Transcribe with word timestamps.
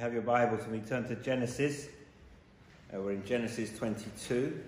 have 0.00 0.14
your 0.14 0.22
Bibles 0.22 0.62
and 0.62 0.72
we 0.72 0.78
turn 0.78 1.06
to 1.08 1.14
Genesis. 1.14 1.88
Uh, 2.90 3.02
we're 3.02 3.12
in 3.12 3.26
Genesis 3.26 3.76
22. 3.76 4.34
You've 4.34 4.58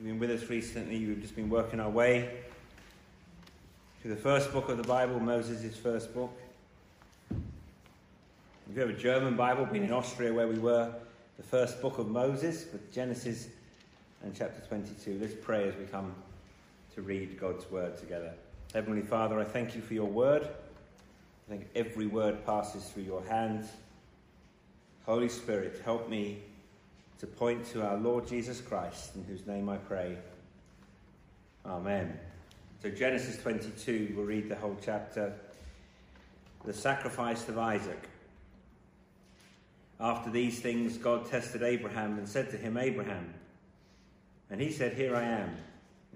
been 0.00 0.18
with 0.18 0.32
us 0.32 0.50
recently, 0.50 1.06
we've 1.06 1.20
just 1.20 1.36
been 1.36 1.48
working 1.48 1.78
our 1.78 1.88
way 1.88 2.28
through 4.02 4.16
the 4.16 4.20
first 4.20 4.52
book 4.52 4.68
of 4.68 4.78
the 4.78 4.82
Bible, 4.82 5.20
Moses' 5.20 5.76
first 5.76 6.12
book. 6.12 6.36
If 7.30 8.74
you 8.74 8.80
have 8.80 8.90
a 8.90 8.94
German 8.94 9.36
Bible, 9.36 9.64
been 9.64 9.84
in 9.84 9.92
Austria 9.92 10.34
where 10.34 10.48
we 10.48 10.58
were, 10.58 10.92
the 11.36 11.44
first 11.44 11.80
book 11.80 11.98
of 11.98 12.08
Moses, 12.08 12.66
with 12.72 12.92
Genesis 12.92 13.46
and 14.24 14.34
chapter 14.34 14.60
22. 14.66 15.18
Let's 15.20 15.34
pray 15.40 15.68
as 15.68 15.76
we 15.76 15.84
come 15.84 16.16
to 16.96 17.02
read 17.02 17.38
God's 17.38 17.70
word 17.70 17.96
together. 17.96 18.32
Heavenly 18.74 19.02
Father, 19.02 19.38
I 19.38 19.44
thank 19.44 19.76
you 19.76 19.82
for 19.82 19.94
your 19.94 20.08
word. 20.08 20.48
I 21.50 21.54
think 21.54 21.66
every 21.74 22.06
word 22.06 22.46
passes 22.46 22.84
through 22.84 23.02
your 23.02 23.24
hands. 23.24 23.66
Holy 25.04 25.28
Spirit, 25.28 25.80
help 25.84 26.08
me 26.08 26.38
to 27.18 27.26
point 27.26 27.66
to 27.72 27.84
our 27.84 27.96
Lord 27.96 28.28
Jesus 28.28 28.60
Christ, 28.60 29.16
in 29.16 29.24
whose 29.24 29.44
name 29.48 29.68
I 29.68 29.76
pray. 29.76 30.16
Amen. 31.66 32.16
So, 32.80 32.88
Genesis 32.88 33.36
22, 33.42 34.12
we'll 34.14 34.26
read 34.26 34.48
the 34.48 34.54
whole 34.54 34.76
chapter. 34.80 35.32
The 36.64 36.72
sacrifice 36.72 37.48
of 37.48 37.58
Isaac. 37.58 38.08
After 39.98 40.30
these 40.30 40.60
things, 40.60 40.98
God 40.98 41.26
tested 41.26 41.64
Abraham 41.64 42.16
and 42.16 42.28
said 42.28 42.48
to 42.50 42.58
him, 42.58 42.76
Abraham. 42.76 43.34
And 44.50 44.60
he 44.60 44.70
said, 44.70 44.92
Here 44.92 45.16
I 45.16 45.24
am. 45.24 45.56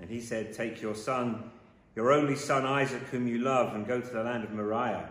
And 0.00 0.08
he 0.08 0.20
said, 0.20 0.52
Take 0.52 0.80
your 0.80 0.94
son, 0.94 1.50
your 1.96 2.12
only 2.12 2.36
son 2.36 2.64
Isaac, 2.64 3.02
whom 3.10 3.26
you 3.26 3.38
love, 3.38 3.74
and 3.74 3.84
go 3.84 4.00
to 4.00 4.10
the 4.10 4.22
land 4.22 4.44
of 4.44 4.52
Moriah 4.52 5.10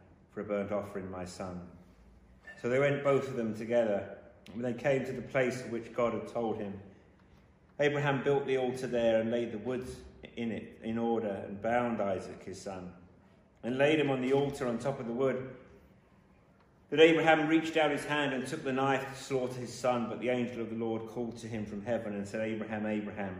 for 0.33 0.41
a 0.41 0.43
burnt 0.43 0.71
offering, 0.71 1.09
my 1.11 1.25
son. 1.25 1.61
So 2.61 2.69
they 2.69 2.79
went 2.79 3.03
both 3.03 3.27
of 3.27 3.35
them 3.35 3.55
together. 3.55 4.17
When 4.53 4.63
they 4.63 4.73
came 4.73 5.05
to 5.05 5.11
the 5.11 5.21
place 5.21 5.63
which 5.69 5.93
God 5.93 6.13
had 6.13 6.27
told 6.27 6.57
him, 6.57 6.73
Abraham 7.79 8.23
built 8.23 8.45
the 8.45 8.57
altar 8.57 8.87
there 8.87 9.21
and 9.21 9.31
laid 9.31 9.51
the 9.51 9.57
wood 9.57 9.87
in 10.37 10.51
it 10.51 10.79
in 10.83 10.97
order 10.97 11.43
and 11.47 11.61
bound 11.61 11.99
Isaac 11.99 12.43
his 12.43 12.61
son 12.61 12.91
and 13.63 13.77
laid 13.77 13.99
him 13.99 14.09
on 14.09 14.21
the 14.21 14.33
altar 14.33 14.67
on 14.67 14.77
top 14.77 14.99
of 14.99 15.07
the 15.07 15.13
wood. 15.13 15.49
But 16.89 16.99
Abraham 16.99 17.47
reached 17.47 17.77
out 17.77 17.91
his 17.91 18.03
hand 18.05 18.33
and 18.33 18.45
took 18.45 18.63
the 18.63 18.73
knife 18.73 19.07
to 19.07 19.23
slaughter 19.23 19.59
his 19.59 19.73
son, 19.73 20.07
but 20.09 20.19
the 20.19 20.29
angel 20.29 20.61
of 20.61 20.69
the 20.69 20.75
Lord 20.75 21.07
called 21.07 21.37
to 21.37 21.47
him 21.47 21.65
from 21.65 21.83
heaven 21.83 22.13
and 22.13 22.27
said, 22.27 22.41
Abraham, 22.41 22.85
Abraham. 22.85 23.39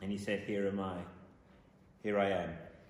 And 0.00 0.10
he 0.10 0.18
said, 0.18 0.40
Here 0.46 0.66
am 0.68 0.78
I. 0.78 0.98
Here 2.02 2.18
I 2.18 2.30
am. 2.30 2.50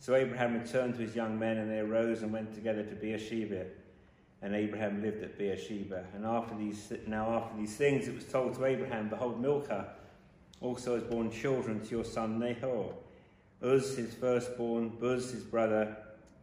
So 0.00 0.14
Abraham 0.14 0.54
returned 0.54 0.94
to 0.94 1.00
his 1.00 1.14
young 1.16 1.38
men, 1.38 1.58
and 1.58 1.70
they 1.70 1.80
arose 1.80 2.22
and 2.22 2.32
went 2.32 2.54
together 2.54 2.82
to 2.82 2.94
Beersheba. 2.94 3.66
And 4.40 4.54
Abraham 4.54 5.02
lived 5.02 5.22
at 5.24 5.36
Beersheba. 5.36 6.04
And 6.14 6.24
after 6.24 6.56
these, 6.56 6.92
now 7.06 7.30
after 7.30 7.58
these 7.58 7.74
things, 7.74 8.06
it 8.06 8.14
was 8.14 8.24
told 8.24 8.54
to 8.54 8.64
Abraham, 8.64 9.08
Behold, 9.08 9.40
Milcah 9.40 9.88
also 10.60 10.94
has 10.94 11.02
borne 11.02 11.30
children 11.30 11.80
to 11.80 11.90
your 11.90 12.04
son 12.04 12.38
Nahor. 12.38 12.94
Uz, 13.64 13.96
his 13.96 14.14
firstborn, 14.14 14.90
Buz, 15.00 15.32
his 15.32 15.42
brother, 15.42 15.96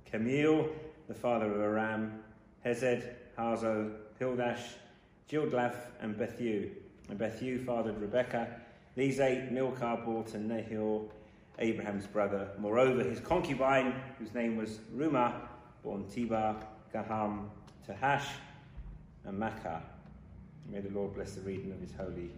Kemuel, 0.05 0.69
the 1.07 1.13
father 1.13 1.45
of 1.45 1.61
Aram, 1.61 2.19
Hesed, 2.63 3.03
Hazo, 3.37 3.91
Pildash, 4.19 4.75
Jidlaph, 5.29 5.75
and 6.01 6.17
Bethuel. 6.17 6.69
And 7.09 7.17
Bethuel 7.17 7.59
fathered 7.65 8.01
Rebekah. 8.01 8.47
These 8.95 9.19
eight 9.21 9.51
Milcah 9.51 10.01
bore 10.05 10.23
to 10.25 10.37
Nahor, 10.37 11.03
Abraham's 11.59 12.05
brother. 12.07 12.49
Moreover, 12.59 13.03
his 13.03 13.19
concubine, 13.19 13.93
whose 14.19 14.33
name 14.33 14.57
was 14.57 14.79
Reumah, 14.95 15.33
born 15.83 16.05
Tebah, 16.05 16.57
Gaham, 16.93 17.47
Tahash, 17.87 18.25
and 19.25 19.39
Maachah. 19.39 19.81
May 20.69 20.81
the 20.81 20.89
Lord 20.89 21.13
bless 21.13 21.33
the 21.33 21.41
reading 21.41 21.71
of 21.71 21.79
his 21.79 21.91
holy 21.95 22.29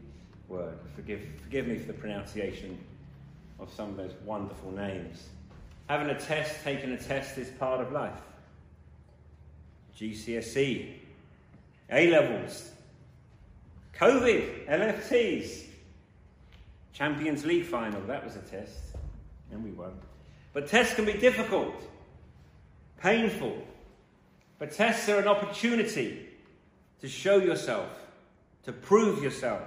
word. 0.48 0.78
Forgive, 0.96 1.22
forgive 1.42 1.68
me 1.68 1.78
for 1.78 1.88
the 1.88 1.94
pronunciation 1.94 2.78
of 3.60 3.72
some 3.74 3.90
of 3.90 3.98
those 3.98 4.14
wonderful 4.26 4.72
names. 4.72 5.30
Having 5.88 6.10
a 6.10 6.20
test, 6.20 6.64
taking 6.64 6.92
a 6.92 6.98
test 6.98 7.38
is 7.38 7.50
part 7.52 7.82
of 7.82 7.92
life. 7.92 8.22
GCSE, 9.98 10.94
A 11.92 12.12
levels, 12.12 12.72
COVID, 13.98 14.68
LFTs, 14.68 15.64
Champions 16.94 17.46
League 17.46 17.66
final, 17.66 18.02
that 18.02 18.24
was 18.24 18.36
a 18.36 18.40
test 18.40 18.97
and 19.58 19.78
we. 19.78 19.86
But 20.54 20.68
tests 20.68 20.96
can 20.96 21.06
be 21.06 21.14
difficult, 21.14 21.76
painful. 23.02 23.64
But 24.60 24.72
tests 24.72 25.08
are 25.10 25.20
an 25.20 25.28
opportunity 25.28 26.28
to 27.02 27.08
show 27.08 27.38
yourself, 27.38 27.90
to 28.64 28.72
prove 28.72 29.22
yourself, 29.22 29.62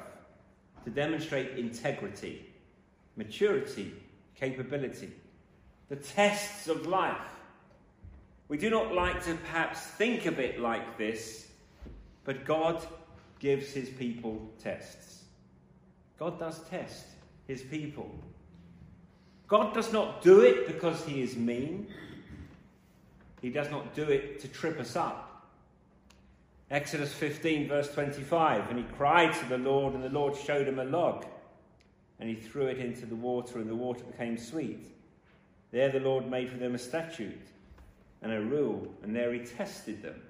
to 0.84 0.90
demonstrate 0.90 1.58
integrity, 1.58 2.46
maturity, 3.16 3.92
capability. 4.34 5.12
The 5.88 5.96
tests 5.96 6.68
of 6.68 6.86
life. 6.86 7.16
We 8.48 8.56
do 8.56 8.70
not 8.70 8.92
like 8.92 9.24
to 9.26 9.34
perhaps 9.34 9.80
think 9.80 10.26
of 10.26 10.40
it 10.40 10.58
like 10.58 10.98
this, 10.98 11.48
but 12.24 12.44
God 12.44 12.84
gives 13.38 13.72
his 13.72 13.88
people 13.90 14.50
tests. 14.60 15.22
God 16.18 16.38
does 16.38 16.60
test 16.68 17.06
his 17.46 17.62
people. 17.62 18.10
God 19.50 19.74
does 19.74 19.92
not 19.92 20.22
do 20.22 20.42
it 20.42 20.68
because 20.68 21.04
he 21.04 21.22
is 21.22 21.36
mean. 21.36 21.88
He 23.42 23.50
does 23.50 23.68
not 23.68 23.96
do 23.96 24.04
it 24.04 24.38
to 24.40 24.48
trip 24.48 24.78
us 24.78 24.94
up. 24.94 25.26
Exodus 26.70 27.12
15, 27.12 27.66
verse 27.66 27.92
25, 27.92 28.70
and 28.70 28.78
he 28.78 28.84
cried 28.84 29.34
to 29.34 29.44
the 29.46 29.58
Lord, 29.58 29.94
and 29.94 30.04
the 30.04 30.08
Lord 30.08 30.36
showed 30.36 30.68
him 30.68 30.78
a 30.78 30.84
log. 30.84 31.26
and 32.20 32.28
he 32.28 32.34
threw 32.36 32.66
it 32.66 32.78
into 32.78 33.06
the 33.06 33.16
water, 33.16 33.58
and 33.58 33.68
the 33.68 33.74
water 33.74 34.04
became 34.04 34.36
sweet. 34.36 34.86
There 35.72 35.90
the 35.90 36.00
Lord 36.00 36.30
made 36.30 36.50
for 36.50 36.58
them 36.58 36.74
a 36.74 36.78
statute 36.78 37.48
and 38.22 38.30
a 38.30 38.40
rule, 38.40 38.86
and 39.02 39.16
there 39.16 39.32
he 39.32 39.40
tested 39.40 40.02
them. 40.02 40.20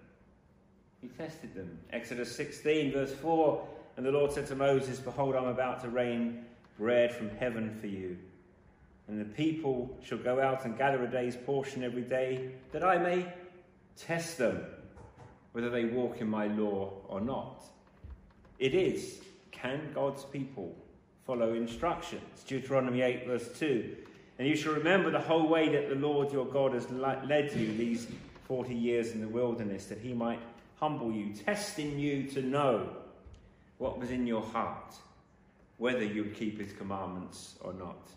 He 1.03 1.09
tested 1.09 1.53
them. 1.53 1.79
Exodus 1.93 2.35
16, 2.37 2.93
verse 2.93 3.13
4 3.13 3.69
And 3.97 4.07
the 4.07 4.13
Lord 4.13 4.33
said 4.33 4.47
to 4.47 4.55
Moses, 4.55 5.01
Behold, 5.01 5.35
I'm 5.35 5.49
about 5.49 5.83
to 5.83 5.89
rain 5.89 6.45
bread 6.79 7.13
from 7.13 7.29
heaven 7.37 7.77
for 7.81 7.89
you. 7.89 8.17
And 9.11 9.21
the 9.21 9.25
people 9.25 9.99
shall 10.05 10.19
go 10.19 10.41
out 10.41 10.65
and 10.65 10.79
gather 10.79 11.03
a 11.03 11.11
day's 11.11 11.35
portion 11.35 11.83
every 11.83 12.03
day, 12.03 12.53
that 12.71 12.85
I 12.85 12.97
may 12.97 13.27
test 13.97 14.39
them 14.39 14.65
whether 15.51 15.69
they 15.69 15.85
walk 15.87 16.21
in 16.21 16.31
my 16.31 16.47
law 16.47 16.93
or 17.09 17.21
not. 17.21 17.65
It 18.61 18.73
is, 18.73 19.21
can 19.51 19.91
God's 19.93 20.25
people 20.27 20.77
follow 21.27 21.55
instructions? 21.55 22.45
Deuteronomy 22.47 23.03
8, 23.03 23.27
verse 23.27 23.49
2. 23.59 23.97
And 24.39 24.47
you 24.47 24.55
shall 24.55 24.75
remember 24.75 25.11
the 25.11 25.19
whole 25.19 25.49
way 25.49 25.69
that 25.71 25.89
the 25.89 25.97
Lord 25.97 26.33
your 26.33 26.47
God 26.47 26.73
has 26.75 26.89
led 26.91 27.53
you 27.53 27.77
these 27.77 28.07
40 28.45 28.73
years 28.73 29.11
in 29.11 29.21
the 29.21 29.29
wilderness, 29.29 29.87
that 29.87 29.99
he 29.99 30.13
might 30.13 30.39
humble 30.79 31.11
you, 31.11 31.35
testing 31.35 31.99
you 31.99 32.29
to 32.29 32.43
know 32.43 32.91
what 33.79 33.99
was 33.99 34.13
in 34.13 34.25
your 34.25 34.43
heart, 34.43 34.95
whether 35.79 36.05
you 36.05 36.23
would 36.23 36.37
keep 36.37 36.61
his 36.61 36.73
commandments 36.73 37.57
or 37.61 37.73
not. 37.73 38.09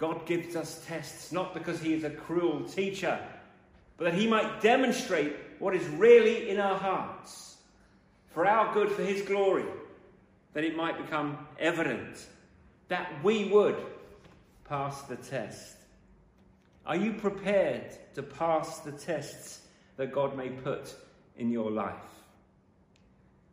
God 0.00 0.24
gives 0.24 0.56
us 0.56 0.82
tests 0.86 1.30
not 1.30 1.52
because 1.52 1.78
he 1.78 1.92
is 1.92 2.04
a 2.04 2.10
cruel 2.10 2.64
teacher, 2.64 3.20
but 3.98 4.04
that 4.04 4.14
he 4.14 4.26
might 4.26 4.62
demonstrate 4.62 5.36
what 5.58 5.76
is 5.76 5.86
really 5.88 6.48
in 6.48 6.58
our 6.58 6.78
hearts 6.78 7.58
for 8.28 8.46
our 8.46 8.72
good, 8.72 8.90
for 8.90 9.02
his 9.02 9.20
glory, 9.20 9.66
that 10.54 10.64
it 10.64 10.74
might 10.74 10.96
become 10.96 11.46
evident 11.58 12.26
that 12.88 13.12
we 13.22 13.50
would 13.50 13.76
pass 14.66 15.02
the 15.02 15.16
test. 15.16 15.76
Are 16.86 16.96
you 16.96 17.12
prepared 17.12 17.92
to 18.14 18.22
pass 18.22 18.78
the 18.78 18.92
tests 18.92 19.60
that 19.98 20.12
God 20.12 20.34
may 20.34 20.48
put 20.48 20.94
in 21.36 21.50
your 21.50 21.70
life? 21.70 21.94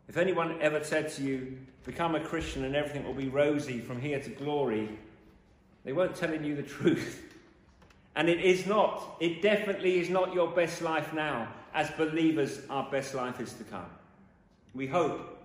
If 0.07 0.15
anyone 0.15 0.61
ever 0.61 0.81
said 0.81 1.11
to 1.15 1.23
you, 1.23 1.57
become 1.83 2.15
a 2.15 2.21
Christian 2.21 2.63
and 2.63 2.73
everything 2.73 3.03
will 3.03 3.13
be 3.13 3.27
rosy 3.27 3.81
from 3.81 3.99
here 3.99 4.21
to 4.21 4.29
glory, 4.29 4.97
they 5.83 5.93
weren't 5.93 6.15
telling 6.15 6.43
you 6.43 6.55
the 6.55 6.63
truth. 6.63 7.23
And 8.17 8.29
it 8.29 8.41
is 8.41 8.65
not, 8.65 9.15
it 9.19 9.43
definitely 9.43 9.99
is 9.99 10.09
not 10.09 10.33
your 10.33 10.47
best 10.47 10.81
life 10.81 11.13
now. 11.13 11.53
As 11.71 11.91
believers, 11.91 12.61
our 12.67 12.89
best 12.89 13.13
life 13.13 13.39
is 13.39 13.53
to 13.53 13.63
come. 13.63 13.85
We 14.73 14.87
hope 14.87 15.37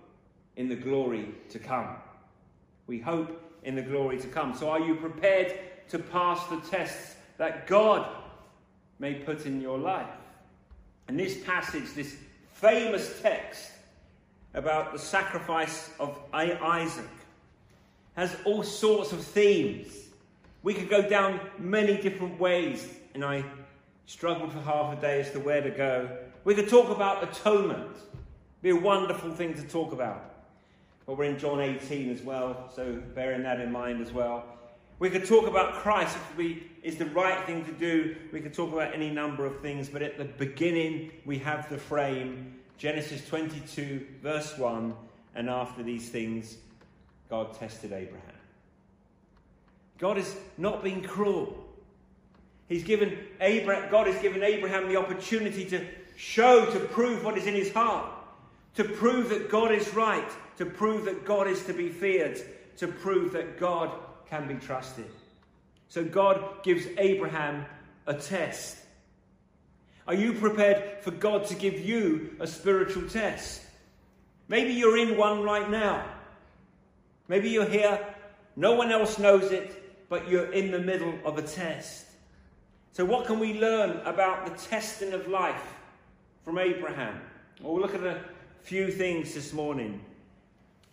in 0.55 0.69
the 0.69 0.75
glory 0.75 1.27
to 1.49 1.59
come. 1.59 1.97
We 2.87 2.99
hope 2.99 3.39
in 3.61 3.75
the 3.75 3.83
glory 3.83 4.19
to 4.19 4.27
come. 4.27 4.55
So, 4.55 4.71
are 4.71 4.79
you 4.79 4.95
prepared 4.95 5.53
to 5.89 5.99
pass 5.99 6.47
the 6.47 6.57
tests 6.61 7.15
that 7.37 7.67
God 7.67 8.07
may 8.97 9.13
put 9.13 9.45
in 9.45 9.61
your 9.61 9.77
life? 9.77 10.09
And 11.07 11.19
this 11.19 11.43
passage, 11.43 11.93
this 11.93 12.15
famous 12.53 13.21
text 13.21 13.69
about 14.55 14.93
the 14.93 14.99
sacrifice 14.99 15.91
of 15.99 16.17
Isaac, 16.33 17.05
has 18.15 18.35
all 18.45 18.63
sorts 18.63 19.11
of 19.11 19.23
themes 19.23 20.02
we 20.63 20.73
could 20.73 20.89
go 20.89 21.07
down 21.07 21.39
many 21.59 21.97
different 22.01 22.39
ways, 22.39 22.87
and 23.13 23.23
I 23.23 23.43
struggled 24.05 24.51
for 24.51 24.61
half 24.61 24.97
a 24.97 25.01
day 25.01 25.19
as 25.19 25.31
to 25.31 25.39
where 25.39 25.61
to 25.61 25.69
go. 25.69 26.09
We 26.45 26.55
could 26.55 26.69
talk 26.69 26.89
about 26.89 27.23
atonement. 27.23 27.95
Be 28.61 28.69
a 28.69 28.75
wonderful 28.75 29.33
thing 29.33 29.53
to 29.55 29.63
talk 29.63 29.91
about. 29.91 30.33
But 31.05 31.17
we're 31.17 31.25
in 31.25 31.37
John 31.37 31.59
18 31.59 32.09
as 32.09 32.21
well, 32.21 32.69
so 32.73 33.01
bearing 33.13 33.43
that 33.43 33.59
in 33.59 33.71
mind 33.71 34.01
as 34.01 34.13
well. 34.13 34.45
We 34.99 35.09
could 35.09 35.25
talk 35.25 35.47
about 35.47 35.73
Christ, 35.73 36.15
which 36.35 36.63
is 36.81 36.95
the 36.95 37.07
right 37.07 37.45
thing 37.45 37.65
to 37.65 37.71
do. 37.73 38.15
We 38.31 38.39
could 38.39 38.53
talk 38.53 38.71
about 38.71 38.93
any 38.93 39.09
number 39.09 39.45
of 39.45 39.59
things, 39.61 39.89
but 39.89 40.01
at 40.01 40.17
the 40.17 40.25
beginning, 40.25 41.11
we 41.25 41.39
have 41.39 41.69
the 41.69 41.77
frame 41.77 42.55
Genesis 42.77 43.27
22, 43.27 44.07
verse 44.21 44.57
1. 44.57 44.95
And 45.35 45.49
after 45.49 45.83
these 45.83 46.09
things, 46.09 46.57
God 47.29 47.53
tested 47.53 47.91
Abraham. 47.91 48.32
God 50.03 50.17
has 50.17 50.35
not 50.57 50.83
been 50.83 51.01
cruel. 51.01 51.63
He's 52.67 52.83
given 52.83 53.17
Abraham, 53.39 53.89
God 53.89 54.07
has 54.07 54.21
given 54.21 54.43
Abraham 54.43 54.89
the 54.89 54.97
opportunity 54.97 55.63
to 55.69 55.87
show, 56.17 56.65
to 56.65 56.79
prove 56.81 57.23
what 57.23 57.37
is 57.37 57.47
in 57.47 57.53
his 57.53 57.71
heart, 57.71 58.11
to 58.75 58.83
prove 58.83 59.29
that 59.29 59.49
God 59.49 59.71
is 59.71 59.93
right, 59.93 60.29
to 60.57 60.65
prove 60.65 61.05
that 61.05 61.23
God 61.23 61.47
is 61.47 61.63
to 61.67 61.73
be 61.73 61.87
feared, 61.87 62.37
to 62.79 62.87
prove 62.89 63.31
that 63.31 63.57
God 63.57 63.91
can 64.29 64.45
be 64.45 64.55
trusted. 64.55 65.09
So 65.87 66.03
God 66.03 66.63
gives 66.63 66.85
Abraham 66.97 67.65
a 68.05 68.13
test. 68.13 68.79
Are 70.05 70.15
you 70.15 70.33
prepared 70.33 71.01
for 71.01 71.11
God 71.11 71.45
to 71.45 71.55
give 71.55 71.79
you 71.79 72.35
a 72.41 72.47
spiritual 72.47 73.07
test? 73.07 73.61
Maybe 74.49 74.73
you're 74.73 74.97
in 74.97 75.15
one 75.15 75.43
right 75.43 75.69
now. 75.69 76.03
Maybe 77.29 77.51
you're 77.51 77.69
here, 77.69 78.05
no 78.57 78.73
one 78.73 78.91
else 78.91 79.17
knows 79.17 79.49
it, 79.53 79.79
but 80.09 80.27
you're 80.27 80.51
in 80.51 80.71
the 80.71 80.79
middle 80.79 81.17
of 81.25 81.37
a 81.37 81.41
test. 81.41 82.05
So, 82.91 83.05
what 83.05 83.25
can 83.25 83.39
we 83.39 83.59
learn 83.59 83.97
about 84.05 84.45
the 84.45 84.67
testing 84.69 85.13
of 85.13 85.27
life 85.27 85.73
from 86.43 86.57
Abraham? 86.57 87.19
Well, 87.61 87.73
we'll 87.73 87.81
look 87.81 87.95
at 87.95 88.03
a 88.03 88.19
few 88.61 88.91
things 88.91 89.33
this 89.33 89.53
morning. 89.53 90.01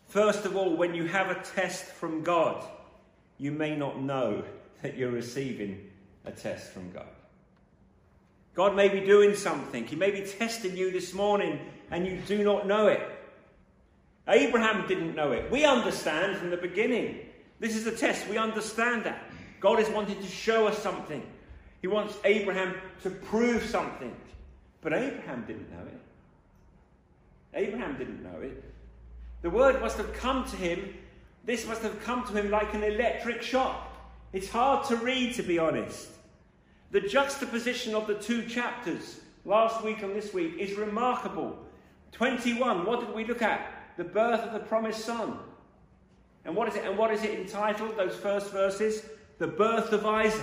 First 0.09 0.45
of 0.45 0.57
all, 0.57 0.77
when 0.77 0.95
you 0.95 1.07
have 1.07 1.31
a 1.31 1.41
test 1.43 1.85
from 1.85 2.23
God, 2.23 2.65
you 3.39 3.53
may 3.53 3.77
not 3.77 4.01
know 4.01 4.43
that 4.83 4.97
you're 4.97 5.11
receiving 5.11 5.91
a 6.25 6.31
test 6.33 6.73
from 6.73 6.91
God. 6.91 7.07
God 8.55 8.75
may 8.75 8.89
be 8.89 9.01
doing 9.01 9.35
something. 9.35 9.87
He 9.87 9.97
may 9.97 10.11
be 10.11 10.23
testing 10.23 10.77
you 10.77 10.91
this 10.91 11.15
morning 11.15 11.61
and 11.91 12.07
you 12.07 12.19
do 12.27 12.43
not 12.43 12.67
know 12.67 12.89
it. 12.89 13.01
Abraham 14.29 14.87
didn't 14.87 15.15
know 15.15 15.33
it. 15.33 15.51
We 15.51 15.65
understand 15.65 16.37
from 16.37 16.51
the 16.51 16.57
beginning 16.57 17.21
this 17.61 17.77
is 17.77 17.87
a 17.87 17.93
test. 17.93 18.27
We 18.29 18.39
understand 18.39 19.05
that. 19.05 19.23
God 19.61 19.79
is 19.79 19.89
wanting 19.91 20.21
to 20.21 20.27
show 20.27 20.67
us 20.67 20.79
something. 20.79 21.23
He 21.83 21.87
wants 21.87 22.17
Abraham 22.25 22.75
to 23.03 23.11
prove 23.11 23.62
something. 23.65 24.15
But 24.81 24.95
Abraham 24.95 25.45
didn't 25.47 25.71
know 25.71 25.87
it. 25.87 26.01
Abraham 27.53 27.99
didn't 27.99 28.23
know 28.23 28.41
it. 28.41 28.65
The 29.43 29.51
word 29.51 29.81
must 29.81 29.99
have 29.99 30.12
come 30.15 30.45
to 30.47 30.57
him. 30.57 30.95
This 31.45 31.67
must 31.67 31.83
have 31.83 32.02
come 32.02 32.26
to 32.26 32.33
him 32.33 32.50
like 32.50 32.75
an 32.75 32.83
electric 32.83 33.43
shock. 33.43 33.88
It's 34.33 34.49
hard 34.49 34.87
to 34.87 34.97
read, 34.97 35.35
to 35.35 35.43
be 35.43 35.59
honest. 35.59 36.09
The 36.93 37.00
juxtaposition 37.00 37.95
of 37.95 38.07
the 38.07 38.14
two 38.14 38.47
chapters, 38.47 39.21
last 39.45 39.85
week 39.85 40.02
and 40.02 40.14
this 40.14 40.33
week, 40.33 40.55
is 40.59 40.76
remarkable. 40.76 41.59
21, 42.12 42.87
what 42.87 43.00
did 43.00 43.14
we 43.14 43.25
look 43.25 43.43
at? 43.43 43.95
The 43.97 44.05
birth 44.05 44.40
of 44.40 44.52
the 44.52 44.61
promised 44.61 45.05
son. 45.05 45.38
And 46.44 46.56
what 46.56 46.68
is 46.68 46.75
it? 46.75 46.85
And 46.85 46.97
what 46.97 47.12
is 47.12 47.23
it 47.23 47.38
entitled? 47.38 47.97
Those 47.97 48.16
first 48.16 48.50
verses, 48.50 49.04
the 49.38 49.47
birth 49.47 49.92
of 49.92 50.06
Isaac. 50.06 50.42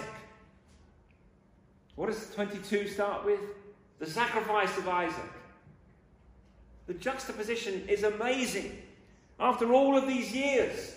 What 1.96 2.08
does 2.08 2.30
22 2.36 2.88
start 2.88 3.26
with? 3.26 3.40
The 4.00 4.06
sacrifice 4.06 4.78
of 4.78 4.88
Isaac. 4.88 5.32
The 6.86 6.94
juxtaposition 6.94 7.86
is 7.90 8.04
amazing. 8.04 8.78
After 9.40 9.74
all 9.74 9.98
of 9.98 10.08
these 10.08 10.32
years, 10.32 10.96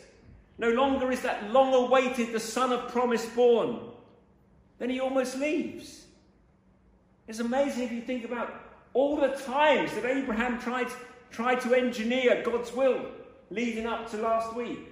no 0.59 0.71
longer 0.71 1.11
is 1.11 1.23
that 1.23 1.50
long 1.50 1.73
awaited 1.73 2.33
the 2.33 2.40
son 2.40 2.73
of 2.73 2.88
promise 2.92 3.25
born. 3.26 3.80
Then 4.78 4.90
he 4.90 5.00
almost 5.00 5.38
leaves. 5.38 6.04
It's 7.26 7.38
amazing 7.38 7.85
if 7.85 7.92
you 7.92 8.02
think 8.02 8.25
about 8.25 8.54
all 8.92 9.16
the 9.16 9.28
times 9.28 9.92
that 9.95 10.04
Abraham 10.04 10.61
tried, 10.61 10.88
tried 11.30 11.61
to 11.62 11.75
engineer 11.75 12.42
God's 12.45 12.73
will 12.73 13.07
leading 13.50 13.87
up 13.87 14.11
to 14.11 14.16
last 14.19 14.54
week. 14.54 14.89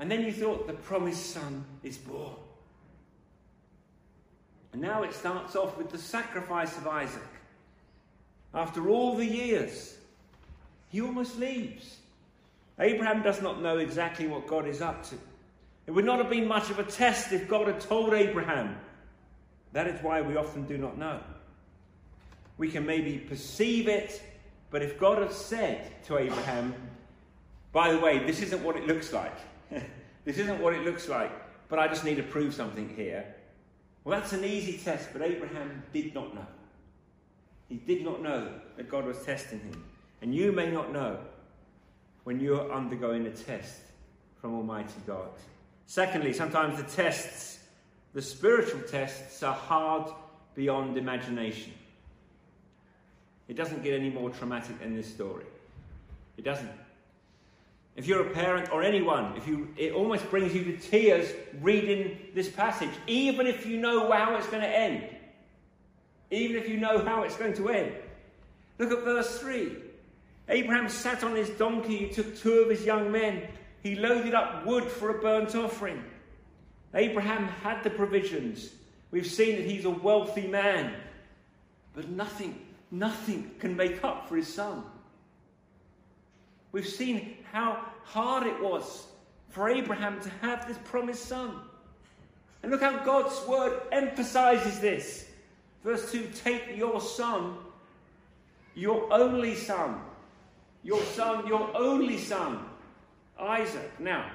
And 0.00 0.10
then 0.10 0.22
you 0.22 0.32
thought 0.32 0.66
the 0.66 0.72
promised 0.72 1.30
son 1.30 1.64
is 1.84 1.98
born. 1.98 2.34
And 4.72 4.80
now 4.80 5.02
it 5.02 5.12
starts 5.12 5.54
off 5.54 5.76
with 5.76 5.90
the 5.90 5.98
sacrifice 5.98 6.76
of 6.78 6.86
Isaac. 6.88 7.22
After 8.54 8.88
all 8.88 9.14
the 9.14 9.26
years, 9.26 9.96
he 10.88 11.02
almost 11.02 11.38
leaves. 11.38 11.98
Abraham 12.78 13.22
does 13.22 13.42
not 13.42 13.60
know 13.60 13.76
exactly 13.76 14.26
what 14.26 14.46
God 14.46 14.66
is 14.66 14.80
up 14.80 15.04
to. 15.10 15.16
It 15.86 15.90
would 15.90 16.06
not 16.06 16.18
have 16.18 16.30
been 16.30 16.48
much 16.48 16.70
of 16.70 16.78
a 16.78 16.84
test 16.84 17.32
if 17.32 17.46
God 17.46 17.66
had 17.66 17.80
told 17.80 18.14
Abraham. 18.14 18.78
That 19.72 19.86
is 19.86 20.02
why 20.02 20.22
we 20.22 20.36
often 20.36 20.64
do 20.64 20.78
not 20.78 20.96
know. 20.96 21.20
We 22.56 22.70
can 22.70 22.86
maybe 22.86 23.18
perceive 23.18 23.86
it, 23.86 24.22
but 24.70 24.82
if 24.82 24.98
God 24.98 25.18
had 25.18 25.32
said 25.32 25.90
to 26.06 26.16
Abraham, 26.16 26.74
by 27.72 27.92
the 27.92 27.98
way, 27.98 28.24
this 28.24 28.40
isn't 28.40 28.62
what 28.64 28.76
it 28.76 28.86
looks 28.86 29.12
like, 29.12 29.36
this 30.24 30.38
isn't 30.38 30.60
what 30.60 30.74
it 30.74 30.84
looks 30.84 31.08
like, 31.08 31.30
but 31.68 31.78
I 31.78 31.88
just 31.88 32.04
need 32.04 32.16
to 32.16 32.22
prove 32.22 32.54
something 32.54 32.88
here. 32.96 33.34
Well, 34.04 34.18
that's 34.18 34.32
an 34.32 34.44
easy 34.44 34.78
test, 34.78 35.10
but 35.12 35.22
Abraham 35.22 35.82
did 35.92 36.14
not 36.14 36.34
know. 36.34 36.46
He 37.68 37.76
did 37.76 38.04
not 38.04 38.22
know 38.22 38.52
that 38.76 38.90
God 38.90 39.04
was 39.04 39.22
testing 39.22 39.60
him. 39.60 39.84
And 40.22 40.34
you 40.34 40.52
may 40.52 40.70
not 40.70 40.92
know 40.92 41.18
when 42.24 42.40
you're 42.40 42.70
undergoing 42.72 43.26
a 43.26 43.30
test 43.30 43.80
from 44.40 44.54
Almighty 44.54 45.00
God. 45.06 45.30
Secondly, 45.86 46.32
sometimes 46.32 46.76
the 46.76 46.88
tests, 46.88 47.60
the 48.12 48.22
spiritual 48.22 48.80
tests, 48.82 49.42
are 49.42 49.54
hard 49.54 50.10
beyond 50.54 50.96
imagination. 50.96 51.72
It 53.48 53.54
doesn't 53.56 53.82
get 53.82 53.94
any 53.94 54.10
more 54.10 54.30
traumatic 54.30 54.78
than 54.80 54.94
this 54.94 55.12
story. 55.12 55.44
It 56.36 56.44
doesn't. 56.44 56.70
If 57.96 58.06
you're 58.06 58.26
a 58.26 58.30
parent 58.30 58.72
or 58.72 58.82
anyone, 58.82 59.36
if 59.36 59.46
you, 59.46 59.68
it 59.76 59.92
almost 59.92 60.30
brings 60.30 60.54
you 60.54 60.64
to 60.64 60.76
tears 60.76 61.32
reading 61.60 62.16
this 62.34 62.48
passage, 62.48 62.90
even 63.06 63.46
if 63.46 63.66
you 63.66 63.78
know 63.78 64.10
how 64.10 64.36
it's 64.36 64.46
going 64.46 64.62
to 64.62 64.68
end. 64.68 65.04
Even 66.30 66.56
if 66.56 66.68
you 66.68 66.76
know 66.76 67.04
how 67.04 67.24
it's 67.24 67.36
going 67.36 67.54
to 67.54 67.68
end. 67.68 67.92
Look 68.78 68.92
at 68.92 69.04
verse 69.04 69.38
3. 69.38 69.76
Abraham 70.48 70.88
sat 70.88 71.22
on 71.22 71.34
his 71.34 71.50
donkey, 71.50 71.96
he 71.96 72.08
took 72.08 72.36
two 72.38 72.54
of 72.60 72.70
his 72.70 72.84
young 72.84 73.10
men, 73.12 73.46
he 73.82 73.96
loaded 73.96 74.34
up 74.34 74.66
wood 74.66 74.84
for 74.84 75.16
a 75.16 75.20
burnt 75.20 75.54
offering. 75.54 76.02
Abraham 76.94 77.46
had 77.62 77.82
the 77.84 77.90
provisions. 77.90 78.70
We've 79.10 79.26
seen 79.26 79.56
that 79.56 79.64
he's 79.64 79.84
a 79.84 79.90
wealthy 79.90 80.46
man. 80.46 80.94
But 81.94 82.08
nothing, 82.08 82.60
nothing 82.90 83.50
can 83.58 83.76
make 83.76 84.02
up 84.04 84.28
for 84.28 84.36
his 84.36 84.52
son. 84.52 84.84
We've 86.72 86.86
seen 86.86 87.36
how 87.52 87.84
hard 88.04 88.46
it 88.46 88.60
was 88.60 89.06
for 89.48 89.68
Abraham 89.68 90.20
to 90.20 90.30
have 90.42 90.66
this 90.66 90.78
promised 90.84 91.24
son. 91.24 91.60
And 92.62 92.70
look 92.70 92.82
how 92.82 93.04
God's 93.04 93.46
word 93.48 93.80
emphasizes 93.90 94.80
this. 94.80 95.26
Verse 95.82 96.10
2 96.12 96.30
Take 96.44 96.76
your 96.76 97.00
son, 97.00 97.56
your 98.74 99.12
only 99.12 99.54
son, 99.54 100.00
your 100.82 101.02
son, 101.02 101.46
your 101.46 101.74
only 101.76 102.18
son, 102.18 102.64
Isaac. 103.38 103.98
Now, 103.98 104.30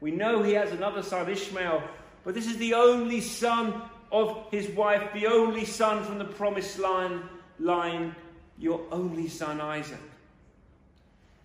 we 0.00 0.10
know 0.10 0.42
he 0.42 0.52
has 0.52 0.72
another 0.72 1.02
son, 1.02 1.28
Ishmael, 1.28 1.82
but 2.24 2.34
this 2.34 2.46
is 2.46 2.56
the 2.56 2.74
only 2.74 3.20
son 3.20 3.82
of 4.10 4.46
his 4.50 4.68
wife, 4.70 5.12
the 5.12 5.26
only 5.26 5.64
son 5.64 6.04
from 6.04 6.18
the 6.18 6.24
promised 6.24 6.78
line, 6.78 7.22
line 7.58 8.14
your 8.58 8.80
only 8.90 9.28
son, 9.28 9.60
Isaac. 9.60 10.00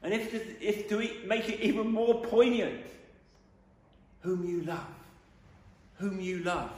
And 0.03 0.13
if 0.13 0.31
to, 0.31 0.65
if 0.65 0.89
to 0.89 0.97
make 1.25 1.49
it 1.49 1.59
even 1.59 1.91
more 1.91 2.21
poignant, 2.21 2.85
whom 4.21 4.47
you 4.47 4.61
love, 4.63 4.87
whom 5.97 6.19
you 6.19 6.39
love. 6.39 6.71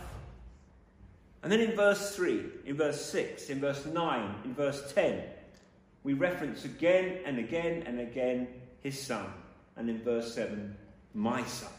And 1.42 1.51
then 1.51 1.60
in 1.60 1.75
verse 1.75 2.15
3, 2.15 2.42
in 2.65 2.77
verse 2.77 3.06
6, 3.06 3.50
in 3.50 3.60
verse 3.60 3.86
9, 3.86 4.36
in 4.46 4.53
verse 4.53 4.94
10, 4.94 5.22
we 6.03 6.13
reference 6.13 6.65
again 6.65 7.20
and 7.25 7.38
again 7.38 7.84
and 7.86 8.00
again 8.00 8.48
his 8.82 9.00
son. 9.00 9.25
And 9.75 9.89
in 9.89 10.01
verse 10.01 10.34
7, 10.34 10.75
my 11.13 11.44
son. 11.46 11.72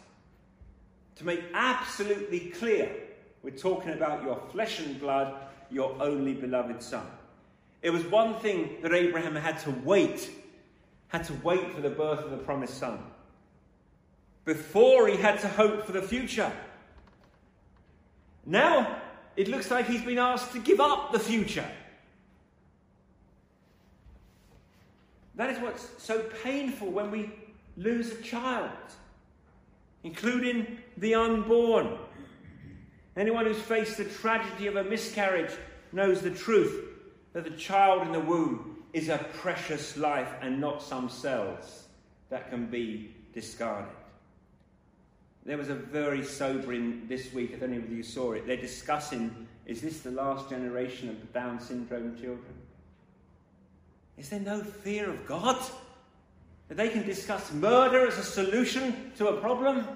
To 1.16 1.24
make 1.24 1.42
absolutely 1.54 2.50
clear, 2.50 2.90
we're 3.42 3.56
talking 3.56 3.92
about 3.92 4.22
your 4.22 4.40
flesh 4.50 4.80
and 4.80 4.98
blood, 4.98 5.34
your 5.70 5.96
only 6.02 6.34
beloved 6.34 6.82
son. 6.82 7.06
It 7.82 7.90
was 7.90 8.04
one 8.06 8.36
thing 8.40 8.76
that 8.82 8.92
Abraham 8.92 9.36
had 9.36 9.58
to 9.60 9.70
wait 9.84 10.30
had 11.08 11.24
to 11.24 11.34
wait 11.42 11.72
for 11.72 11.80
the 11.80 11.90
birth 11.90 12.20
of 12.20 12.30
the 12.30 12.36
promised 12.36 12.78
son. 12.78 12.98
Before 14.44 15.08
he 15.08 15.16
had 15.16 15.40
to 15.40 15.48
hope 15.48 15.86
for 15.86 15.92
the 15.92 16.02
future. 16.02 16.52
Now 18.44 19.00
it 19.36 19.48
looks 19.48 19.70
like 19.70 19.86
he's 19.86 20.02
been 20.02 20.18
asked 20.18 20.52
to 20.52 20.58
give 20.58 20.80
up 20.80 21.12
the 21.12 21.18
future. 21.18 21.68
That 25.36 25.50
is 25.50 25.58
what's 25.58 25.88
so 25.98 26.20
painful 26.42 26.90
when 26.90 27.10
we 27.10 27.30
lose 27.76 28.12
a 28.12 28.22
child, 28.22 28.70
including 30.04 30.78
the 30.96 31.14
unborn. 31.14 31.98
Anyone 33.16 33.46
who's 33.46 33.58
faced 33.58 33.96
the 33.96 34.04
tragedy 34.04 34.66
of 34.66 34.76
a 34.76 34.84
miscarriage 34.84 35.52
knows 35.92 36.20
the 36.20 36.30
truth 36.30 36.84
that 37.32 37.44
the 37.44 37.50
child 37.50 38.02
in 38.02 38.12
the 38.12 38.20
womb 38.20 38.73
is 38.94 39.08
a 39.08 39.18
precious 39.34 39.96
life 39.96 40.32
and 40.40 40.60
not 40.60 40.82
some 40.82 41.10
cells 41.10 41.84
that 42.30 42.48
can 42.48 42.66
be 42.66 43.14
discarded. 43.34 43.90
There 45.44 45.58
was 45.58 45.68
a 45.68 45.74
very 45.74 46.24
sobering 46.24 47.06
this 47.08 47.34
week, 47.34 47.52
I 47.54 47.58
don't 47.58 47.72
know 47.72 47.82
if 47.84 47.90
you 47.90 48.02
saw 48.02 48.32
it. 48.32 48.46
They're 48.46 48.56
discussing 48.56 49.46
is 49.66 49.80
this 49.80 50.00
the 50.00 50.10
last 50.10 50.50
generation 50.50 51.08
of 51.08 51.32
Down 51.32 51.58
syndrome 51.58 52.16
children? 52.16 52.54
Is 54.18 54.28
there 54.28 54.40
no 54.40 54.60
fear 54.60 55.10
of 55.10 55.26
God? 55.26 55.56
That 56.68 56.76
they 56.76 56.88
can 56.88 57.04
discuss 57.04 57.52
murder 57.52 58.06
as 58.06 58.18
a 58.18 58.22
solution 58.22 59.12
to 59.16 59.28
a 59.28 59.40
problem? 59.40 59.86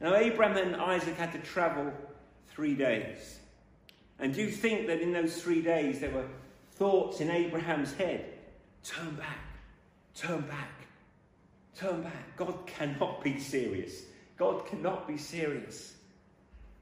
Now, 0.00 0.16
Abraham 0.16 0.56
and 0.56 0.76
Isaac 0.76 1.16
had 1.16 1.32
to 1.32 1.38
travel 1.38 1.92
three 2.48 2.74
days. 2.74 3.38
And 4.18 4.34
do 4.34 4.42
you 4.42 4.50
think 4.50 4.86
that 4.88 5.00
in 5.00 5.12
those 5.12 5.40
three 5.40 5.62
days 5.62 6.00
there 6.00 6.10
were 6.10 6.26
thoughts 6.74 7.20
in 7.20 7.30
Abraham's 7.30 7.92
head 7.94 8.30
turn 8.82 9.14
back, 9.14 9.38
turn 10.14 10.42
back, 10.42 10.86
turn 11.76 12.02
back. 12.02 12.36
God 12.36 12.66
cannot 12.66 13.24
be 13.24 13.40
serious. 13.40 14.02
God 14.36 14.66
cannot 14.66 15.08
be 15.08 15.16
serious. 15.16 15.94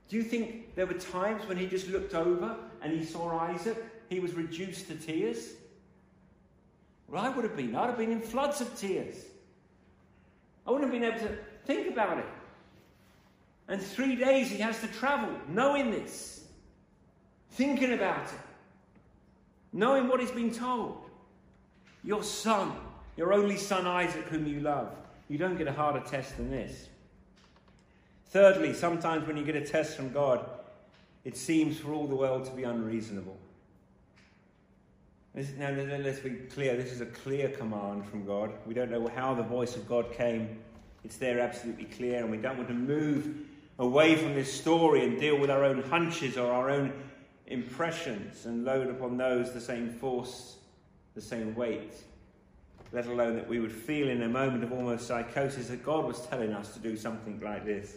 Do 0.08 0.16
you 0.16 0.22
think 0.22 0.74
there 0.74 0.86
were 0.86 0.94
times 0.94 1.46
when 1.46 1.56
he 1.56 1.66
just 1.66 1.88
looked 1.88 2.14
over 2.14 2.56
and 2.82 2.92
he 2.92 3.04
saw 3.04 3.38
Isaac? 3.38 3.82
He 4.08 4.20
was 4.20 4.34
reduced 4.34 4.88
to 4.88 4.94
tears? 4.96 5.52
Well, 7.08 7.22
I 7.22 7.28
would 7.28 7.44
have 7.44 7.56
been. 7.56 7.74
I'd 7.74 7.86
have 7.86 7.98
been 7.98 8.12
in 8.12 8.20
floods 8.20 8.60
of 8.60 8.76
tears. 8.76 9.14
I 10.66 10.70
wouldn't 10.70 10.92
have 10.92 11.00
been 11.00 11.10
able 11.10 11.26
to 11.28 11.38
think 11.66 11.90
about 11.92 12.18
it. 12.18 12.26
And 13.68 13.80
three 13.80 14.16
days 14.16 14.50
he 14.50 14.58
has 14.58 14.80
to 14.80 14.86
travel 14.88 15.30
knowing 15.48 15.90
this, 15.90 16.44
thinking 17.50 17.92
about 17.92 18.24
it 18.24 18.51
knowing 19.72 20.08
what 20.08 20.20
he's 20.20 20.30
been 20.30 20.52
told. 20.52 21.04
Your 22.04 22.22
son, 22.22 22.72
your 23.16 23.32
only 23.32 23.56
son 23.56 23.86
Isaac, 23.86 24.24
whom 24.24 24.46
you 24.46 24.60
love. 24.60 24.94
You 25.28 25.38
don't 25.38 25.56
get 25.56 25.68
a 25.68 25.72
harder 25.72 26.00
test 26.00 26.36
than 26.36 26.50
this. 26.50 26.88
Thirdly, 28.26 28.74
sometimes 28.74 29.26
when 29.26 29.36
you 29.36 29.44
get 29.44 29.56
a 29.56 29.60
test 29.64 29.96
from 29.96 30.12
God, 30.12 30.44
it 31.24 31.36
seems 31.36 31.78
for 31.78 31.92
all 31.92 32.06
the 32.06 32.16
world 32.16 32.44
to 32.46 32.50
be 32.52 32.64
unreasonable. 32.64 33.36
Now, 35.34 35.70
let's 35.70 36.18
be 36.18 36.30
clear 36.30 36.76
this 36.76 36.92
is 36.92 37.00
a 37.00 37.06
clear 37.06 37.48
command 37.48 38.04
from 38.06 38.26
God. 38.26 38.52
We 38.66 38.74
don't 38.74 38.90
know 38.90 39.08
how 39.14 39.32
the 39.32 39.42
voice 39.42 39.76
of 39.76 39.88
God 39.88 40.12
came. 40.12 40.58
It's 41.04 41.16
there 41.16 41.40
absolutely 41.40 41.86
clear, 41.86 42.18
and 42.18 42.30
we 42.30 42.36
don't 42.36 42.56
want 42.56 42.68
to 42.68 42.74
move 42.74 43.34
away 43.78 44.16
from 44.16 44.34
this 44.34 44.52
story 44.52 45.04
and 45.04 45.18
deal 45.18 45.38
with 45.38 45.50
our 45.50 45.64
own 45.64 45.82
hunches 45.84 46.36
or 46.36 46.52
our 46.52 46.68
own 46.70 46.92
impressions 47.46 48.46
and 48.46 48.64
load 48.64 48.88
upon 48.88 49.16
those 49.16 49.52
the 49.52 49.60
same 49.60 49.90
force, 49.90 50.56
the 51.14 51.20
same 51.20 51.54
weight, 51.54 51.94
let 52.92 53.06
alone 53.06 53.36
that 53.36 53.48
we 53.48 53.60
would 53.60 53.72
feel 53.72 54.08
in 54.08 54.22
a 54.22 54.28
moment 54.28 54.62
of 54.64 54.72
almost 54.72 55.06
psychosis 55.06 55.68
that 55.68 55.84
God 55.84 56.04
was 56.04 56.26
telling 56.26 56.52
us 56.52 56.74
to 56.74 56.78
do 56.78 56.96
something 56.96 57.40
like 57.40 57.64
this. 57.64 57.96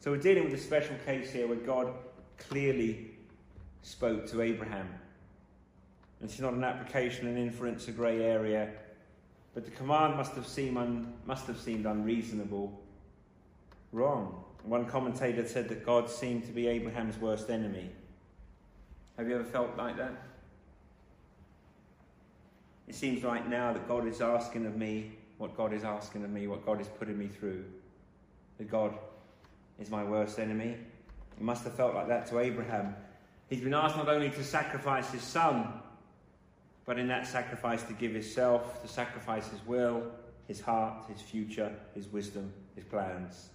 So 0.00 0.10
we're 0.10 0.18
dealing 0.18 0.44
with 0.44 0.54
a 0.54 0.62
special 0.62 0.96
case 1.04 1.30
here 1.30 1.46
where 1.46 1.56
God 1.56 1.92
clearly 2.38 3.10
spoke 3.82 4.26
to 4.30 4.42
Abraham. 4.42 4.88
And 6.20 6.30
It's 6.30 6.40
not 6.40 6.54
an 6.54 6.64
application, 6.64 7.26
an 7.26 7.36
inference, 7.36 7.88
a 7.88 7.92
grey 7.92 8.22
area, 8.22 8.70
but 9.54 9.64
the 9.64 9.70
command 9.70 10.16
must 10.16 10.32
have 10.32 10.46
seemed, 10.46 10.76
un, 10.76 11.12
must 11.26 11.46
have 11.46 11.58
seemed 11.58 11.86
unreasonable, 11.86 12.80
wrong. 13.92 14.44
One 14.64 14.86
commentator 14.86 15.46
said 15.46 15.68
that 15.68 15.84
God 15.84 16.10
seemed 16.10 16.44
to 16.46 16.52
be 16.52 16.66
Abraham's 16.66 17.18
worst 17.18 17.50
enemy. 17.50 17.90
Have 19.18 19.28
you 19.28 19.34
ever 19.34 19.44
felt 19.44 19.76
like 19.76 19.96
that? 19.96 20.12
It 22.86 22.94
seems 22.94 23.24
right 23.24 23.46
now 23.48 23.72
that 23.72 23.86
God 23.88 24.06
is 24.06 24.20
asking 24.20 24.64
of 24.64 24.76
me 24.76 25.12
what 25.38 25.56
God 25.56 25.72
is 25.72 25.84
asking 25.84 26.24
of 26.24 26.30
me, 26.30 26.46
what 26.46 26.64
God 26.64 26.80
is 26.80 26.86
putting 26.86 27.18
me 27.18 27.26
through. 27.26 27.64
That 28.58 28.70
God 28.70 28.94
is 29.80 29.90
my 29.90 30.04
worst 30.04 30.38
enemy. 30.38 30.76
It 31.36 31.42
must 31.42 31.64
have 31.64 31.74
felt 31.74 31.94
like 31.94 32.08
that 32.08 32.26
to 32.28 32.38
Abraham. 32.38 32.94
He's 33.50 33.60
been 33.60 33.74
asked 33.74 33.96
not 33.96 34.08
only 34.08 34.30
to 34.30 34.44
sacrifice 34.44 35.10
his 35.10 35.22
son, 35.22 35.66
but 36.86 36.98
in 36.98 37.08
that 37.08 37.26
sacrifice 37.26 37.82
to 37.84 37.92
give 37.94 38.12
himself, 38.12 38.82
to 38.82 38.88
sacrifice 38.88 39.48
his 39.48 39.64
will, 39.66 40.04
his 40.46 40.60
heart, 40.60 41.04
his 41.12 41.20
future, 41.20 41.72
his 41.94 42.06
wisdom, 42.08 42.52
his 42.76 42.84
plans, 42.84 43.48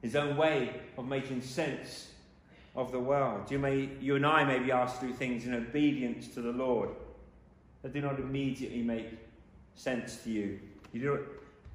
his 0.00 0.16
own 0.16 0.36
way 0.36 0.80
of 0.96 1.06
making 1.06 1.42
sense 1.42 2.11
of 2.74 2.92
the 2.92 2.98
world. 2.98 3.50
You, 3.50 3.58
may, 3.58 3.90
you 4.00 4.16
and 4.16 4.24
I 4.24 4.44
may 4.44 4.58
be 4.58 4.72
asked 4.72 5.00
to 5.00 5.06
do 5.06 5.12
things 5.12 5.46
in 5.46 5.54
obedience 5.54 6.28
to 6.28 6.40
the 6.40 6.52
Lord 6.52 6.90
that 7.82 7.92
do 7.92 8.00
not 8.00 8.18
immediately 8.18 8.82
make 8.82 9.08
sense 9.74 10.16
to 10.24 10.30
you. 10.30 10.60
You 10.92 11.00
do 11.00 11.10
not 11.10 11.20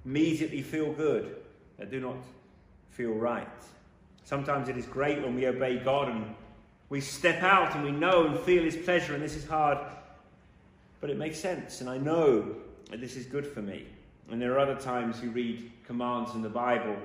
immediately 0.05 0.61
feel 0.61 0.93
good, 0.93 1.35
that 1.77 1.91
do 1.91 1.99
not 1.99 2.17
feel 2.91 3.11
right. 3.11 3.47
Sometimes 4.23 4.69
it 4.69 4.77
is 4.77 4.85
great 4.85 5.21
when 5.21 5.35
we 5.35 5.47
obey 5.47 5.77
God 5.77 6.09
and 6.09 6.35
we 6.89 7.01
step 7.01 7.43
out 7.43 7.75
and 7.75 7.83
we 7.83 7.91
know 7.91 8.27
and 8.27 8.39
feel 8.39 8.63
His 8.63 8.77
pleasure, 8.77 9.13
and 9.13 9.21
this 9.21 9.35
is 9.35 9.45
hard, 9.45 9.77
but 11.01 11.09
it 11.09 11.17
makes 11.17 11.39
sense, 11.39 11.81
and 11.81 11.89
I 11.89 11.97
know 11.97 12.55
that 12.89 13.01
this 13.01 13.15
is 13.15 13.25
good 13.25 13.45
for 13.45 13.61
me. 13.61 13.85
And 14.29 14.41
there 14.41 14.53
are 14.53 14.59
other 14.59 14.75
times 14.75 15.21
you 15.21 15.29
read 15.29 15.71
commands 15.85 16.33
in 16.35 16.41
the 16.41 16.49
Bible 16.49 16.95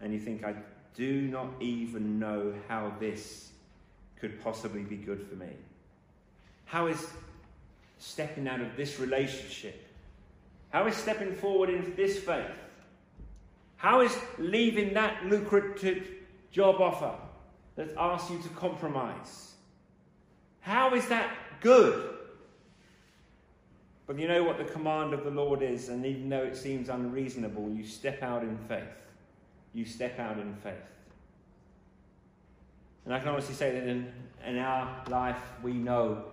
and 0.00 0.12
you 0.12 0.18
think, 0.18 0.44
I 0.44 0.54
do 0.96 1.22
not 1.22 1.48
even 1.60 2.18
know 2.18 2.54
how 2.68 2.92
this 3.00 3.50
could 4.18 4.42
possibly 4.42 4.82
be 4.82 4.96
good 4.96 5.26
for 5.28 5.36
me. 5.36 5.48
How 6.66 6.86
is 6.86 7.06
stepping 7.98 8.46
out 8.48 8.60
of 8.60 8.76
this 8.76 9.00
relationship? 9.00 9.86
How 10.70 10.86
is 10.86 10.96
stepping 10.96 11.34
forward 11.34 11.70
into 11.70 11.90
this 11.90 12.18
faith? 12.18 12.46
How 13.76 14.02
is 14.02 14.16
leaving 14.38 14.94
that 14.94 15.24
lucrative 15.26 16.06
job 16.52 16.80
offer 16.80 17.14
that 17.76 17.88
asks 17.96 18.30
you 18.30 18.38
to 18.42 18.48
compromise? 18.50 19.54
How 20.60 20.94
is 20.94 21.08
that 21.08 21.32
good? 21.60 22.16
But 24.06 24.18
you 24.18 24.28
know 24.28 24.42
what 24.42 24.58
the 24.58 24.64
command 24.64 25.14
of 25.14 25.24
the 25.24 25.30
Lord 25.30 25.62
is, 25.62 25.88
and 25.88 26.04
even 26.04 26.28
though 26.28 26.42
it 26.42 26.56
seems 26.56 26.88
unreasonable, 26.88 27.70
you 27.70 27.86
step 27.86 28.22
out 28.22 28.42
in 28.42 28.58
faith. 28.68 28.82
You 29.72 29.84
step 29.84 30.18
out 30.18 30.38
in 30.38 30.54
faith. 30.56 30.74
And 33.04 33.14
I 33.14 33.18
can 33.18 33.28
honestly 33.28 33.54
say 33.54 33.72
that 33.72 33.86
in, 33.86 34.12
in 34.46 34.58
our 34.58 35.02
life, 35.08 35.40
we 35.62 35.72
know 35.72 36.24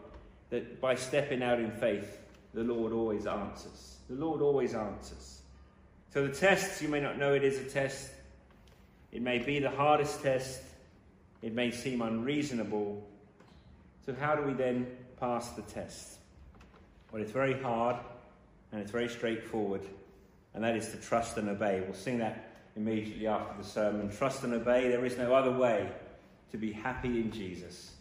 that 0.49 0.81
by 0.81 0.95
stepping 0.95 1.41
out 1.43 1.59
in 1.59 1.71
faith, 1.71 2.19
the 2.53 2.63
Lord 2.63 2.93
always 2.93 3.27
answers. 3.27 3.97
The 4.09 4.15
Lord 4.15 4.41
always 4.41 4.73
answers. 4.73 5.41
So 6.13 6.25
the 6.25 6.33
tests, 6.33 6.81
you 6.81 6.87
may 6.87 6.99
not 6.99 7.17
know 7.17 7.33
it 7.33 7.43
is 7.43 7.59
a 7.59 7.63
test. 7.63 8.11
It 9.11 9.21
may 9.21 9.39
be 9.39 9.59
the 9.59 9.69
hardest 9.69 10.21
test. 10.21 10.61
It 11.41 11.53
may 11.53 11.71
seem 11.71 12.01
unreasonable. 12.01 13.05
So, 14.05 14.15
how 14.19 14.35
do 14.35 14.43
we 14.43 14.53
then 14.53 14.87
pass 15.19 15.49
the 15.51 15.61
test? 15.63 16.17
Well, 17.11 17.21
it's 17.21 17.31
very 17.31 17.59
hard 17.61 17.97
and 18.71 18.81
it's 18.81 18.91
very 18.91 19.09
straightforward, 19.09 19.81
and 20.53 20.63
that 20.63 20.75
is 20.75 20.89
to 20.89 20.97
trust 20.97 21.37
and 21.37 21.49
obey. 21.49 21.81
We'll 21.81 21.93
sing 21.93 22.19
that 22.19 22.46
immediately 22.77 23.27
after 23.27 23.61
the 23.61 23.67
sermon. 23.67 24.09
Trust 24.09 24.43
and 24.43 24.53
obey. 24.53 24.87
There 24.87 25.05
is 25.05 25.17
no 25.17 25.33
other 25.33 25.51
way 25.51 25.89
to 26.51 26.57
be 26.57 26.71
happy 26.71 27.19
in 27.19 27.31
Jesus 27.31 27.91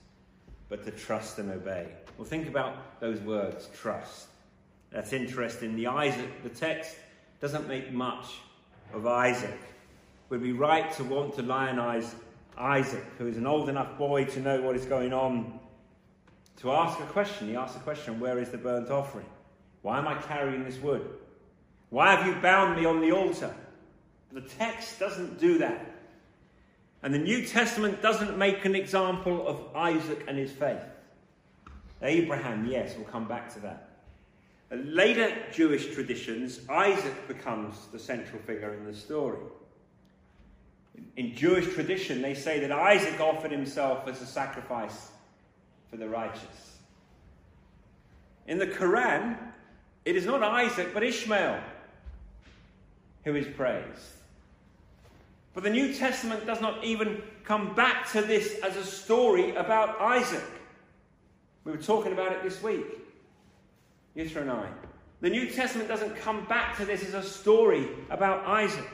but 0.68 0.84
to 0.84 0.90
trust 0.90 1.38
and 1.38 1.50
obey. 1.50 1.88
Well, 2.18 2.26
think 2.26 2.46
about 2.46 3.00
those 3.00 3.20
words 3.20 3.68
trust. 3.74 4.28
That's 4.90 5.12
interesting. 5.12 5.74
The 5.76 5.88
Isaac, 5.88 6.42
the 6.42 6.48
text 6.48 6.96
doesn't 7.40 7.66
make 7.68 7.92
much 7.92 8.26
of 8.92 9.06
Isaac. 9.06 9.58
Would 10.28 10.42
be 10.42 10.52
right 10.52 10.92
to 10.94 11.04
want 11.04 11.34
to 11.36 11.42
lionize 11.42 12.14
Isaac, 12.58 13.04
who 13.18 13.26
is 13.26 13.36
an 13.36 13.46
old 13.46 13.68
enough 13.68 13.96
boy 13.96 14.24
to 14.24 14.40
know 14.40 14.60
what 14.60 14.76
is 14.76 14.84
going 14.84 15.12
on, 15.12 15.60
to 16.58 16.72
ask 16.72 16.98
a 16.98 17.04
question. 17.04 17.48
He 17.48 17.56
asks 17.56 17.76
a 17.76 17.80
question 17.80 18.18
Where 18.18 18.38
is 18.38 18.50
the 18.50 18.58
burnt 18.58 18.90
offering? 18.90 19.26
Why 19.82 19.98
am 19.98 20.08
I 20.08 20.14
carrying 20.14 20.64
this 20.64 20.78
wood? 20.78 21.08
Why 21.90 22.16
have 22.16 22.26
you 22.26 22.34
bound 22.42 22.76
me 22.76 22.86
on 22.86 23.00
the 23.00 23.12
altar? 23.12 23.54
The 24.32 24.40
text 24.42 24.98
doesn't 24.98 25.38
do 25.38 25.58
that. 25.58 25.94
And 27.02 27.14
the 27.14 27.18
New 27.18 27.46
Testament 27.46 28.02
doesn't 28.02 28.36
make 28.36 28.64
an 28.64 28.74
example 28.74 29.46
of 29.46 29.74
Isaac 29.74 30.24
and 30.26 30.36
his 30.36 30.50
faith. 30.50 30.82
Abraham, 32.02 32.66
yes, 32.66 32.94
we'll 32.96 33.06
come 33.06 33.28
back 33.28 33.52
to 33.54 33.60
that. 33.60 33.90
In 34.70 34.94
later 34.94 35.32
Jewish 35.52 35.94
traditions, 35.94 36.60
Isaac 36.68 37.28
becomes 37.28 37.86
the 37.92 37.98
central 37.98 38.42
figure 38.42 38.74
in 38.74 38.84
the 38.84 38.94
story. 38.94 39.38
In 41.16 41.34
Jewish 41.34 41.72
tradition, 41.72 42.20
they 42.20 42.34
say 42.34 42.58
that 42.60 42.72
Isaac 42.72 43.20
offered 43.20 43.52
himself 43.52 44.08
as 44.08 44.20
a 44.20 44.26
sacrifice 44.26 45.10
for 45.90 45.96
the 45.96 46.08
righteous. 46.08 46.78
In 48.48 48.58
the 48.58 48.66
Quran, 48.66 49.38
it 50.04 50.16
is 50.16 50.26
not 50.26 50.42
Isaac 50.42 50.92
but 50.92 51.02
Ishmael 51.02 51.60
who 53.26 53.34
is 53.34 53.46
praised. 53.48 54.12
But 55.52 55.64
the 55.64 55.70
New 55.70 55.92
Testament 55.92 56.46
does 56.46 56.60
not 56.60 56.84
even 56.84 57.22
come 57.44 57.74
back 57.74 58.10
to 58.12 58.22
this 58.22 58.60
as 58.60 58.76
a 58.76 58.84
story 58.84 59.54
about 59.56 60.00
Isaac. 60.00 60.44
We 61.64 61.72
were 61.72 61.78
talking 61.78 62.12
about 62.12 62.30
it 62.32 62.44
this 62.44 62.62
week, 62.62 62.86
Yisra 64.16 64.42
and 64.42 64.50
I. 64.50 64.68
The 65.22 65.30
New 65.30 65.50
Testament 65.50 65.88
doesn't 65.88 66.16
come 66.16 66.44
back 66.44 66.76
to 66.76 66.84
this 66.84 67.02
as 67.02 67.14
a 67.14 67.22
story 67.22 67.88
about 68.10 68.46
Isaac. 68.46 68.88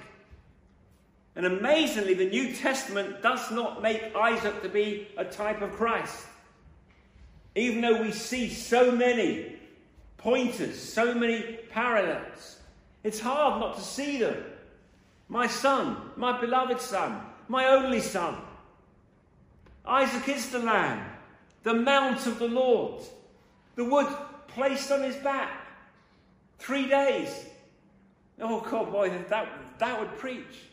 And 1.37 1.45
amazingly, 1.45 2.15
the 2.15 2.31
New 2.31 2.55
Testament 2.55 3.21
does 3.21 3.51
not 3.51 3.83
make 3.83 4.17
Isaac 4.17 4.63
to 4.63 4.69
be 4.71 5.09
a 5.19 5.27
type 5.27 5.61
of 5.61 5.73
Christ. 5.73 6.25
Even 7.55 7.83
though 7.83 8.01
we 8.01 8.13
see 8.13 8.49
so 8.49 8.93
many 8.93 9.57
pointers, 10.17 10.81
so 10.81 11.15
many 11.15 11.59
parallels, 11.69 12.61
it's 13.05 13.21
hard 13.21 13.61
not 13.61 13.77
to 13.77 13.83
see 13.83 14.19
them. 14.19 14.45
My 15.29 15.47
son, 15.47 15.97
my 16.17 16.41
beloved 16.41 16.81
son, 16.81 17.21
my 17.49 17.67
only 17.67 18.01
son. 18.01 18.37
Isaac 19.85 20.29
is 20.29 20.51
the 20.51 20.61
lamb, 20.61 21.05
the 21.63 21.75
mount 21.75 22.27
of 22.27 22.39
the 22.39 22.49
Lord, 22.49 23.03
the 23.75 23.85
wood 23.85 24.07
placed 24.49 24.93
on 24.93 25.03
his 25.03 25.17
back. 25.17 25.51
Three 26.59 26.87
days. 26.87 27.47
Oh, 28.41 28.61
God, 28.61 28.93
boy, 28.93 29.11
that, 29.29 29.49
that 29.79 30.01
would 30.01 30.17
preach. 30.19 30.69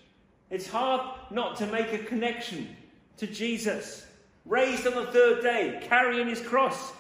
It's 0.50 0.68
hard 0.68 1.02
not 1.32 1.58
to 1.58 1.68
make 1.68 1.94
a 1.94 2.00
connection 2.00 2.76
to 3.18 3.28
Jesus, 3.28 4.06
raised 4.46 4.88
on 4.88 4.96
the 4.96 5.12
third 5.12 5.42
day, 5.42 5.80
carrying 5.84 6.28
his 6.28 6.42
cross 6.42 6.92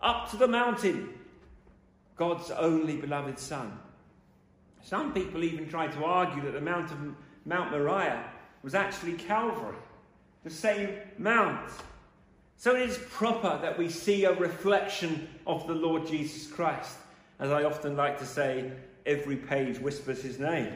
up 0.00 0.30
to 0.30 0.36
the 0.36 0.48
mountain. 0.48 1.14
God's 2.16 2.50
only 2.50 2.96
beloved 2.96 3.38
Son. 3.38 3.78
Some 4.88 5.12
people 5.12 5.44
even 5.44 5.68
try 5.68 5.86
to 5.86 6.04
argue 6.06 6.40
that 6.44 6.52
the 6.52 6.62
Mount 6.62 6.90
of 6.90 6.98
Mount 7.44 7.72
Moriah 7.72 8.24
was 8.62 8.74
actually 8.74 9.12
Calvary, 9.12 9.76
the 10.44 10.50
same 10.50 10.88
mount. 11.18 11.70
So 12.56 12.74
it 12.74 12.88
is 12.88 12.98
proper 13.10 13.58
that 13.60 13.76
we 13.76 13.90
see 13.90 14.24
a 14.24 14.32
reflection 14.32 15.28
of 15.46 15.66
the 15.66 15.74
Lord 15.74 16.06
Jesus 16.06 16.50
Christ. 16.50 16.96
As 17.38 17.50
I 17.50 17.64
often 17.64 17.98
like 17.98 18.18
to 18.20 18.24
say, 18.24 18.72
every 19.04 19.36
page 19.36 19.78
whispers 19.78 20.22
his 20.22 20.38
name. 20.38 20.72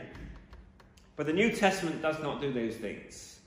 But 1.17 1.25
the 1.25 1.33
New 1.33 1.51
Testament 1.51 2.03
does 2.03 2.21
not 2.21 2.39
do 2.39 2.53
those 2.53 2.77
things. 2.77 3.41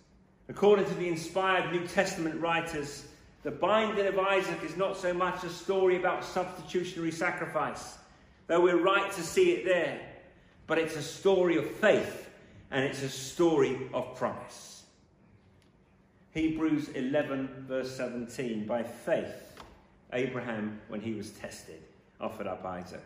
According 0.49 0.85
to 0.85 0.95
the 0.95 1.07
inspired 1.07 1.71
New 1.71 1.85
Testament 1.85 2.41
writers, 2.41 3.05
the 3.43 3.51
binding 3.51 4.07
of 4.07 4.17
Isaac 4.17 4.63
is 4.63 4.75
not 4.77 4.97
so 4.97 5.13
much 5.13 5.43
a 5.43 5.49
story 5.49 5.97
about 5.97 6.25
substitutionary 6.25 7.11
sacrifice, 7.11 7.99
though 8.47 8.61
we're 8.61 8.81
right 8.81 9.11
to 9.11 9.21
see 9.21 9.51
it 9.51 9.63
there 9.63 10.01
but 10.67 10.77
it's 10.77 10.95
a 10.95 11.01
story 11.01 11.57
of 11.57 11.69
faith 11.69 12.29
and 12.71 12.83
it's 12.83 13.03
a 13.03 13.09
story 13.09 13.77
of 13.93 14.15
promise. 14.15 14.83
Hebrews 16.33 16.89
11, 16.89 17.65
verse 17.67 17.95
17 17.95 18.65
By 18.65 18.83
faith, 18.83 19.53
Abraham, 20.11 20.79
when 20.89 21.01
he 21.01 21.13
was 21.13 21.31
tested, 21.31 21.81
offered 22.19 22.47
up 22.47 22.65
Isaac. 22.65 23.03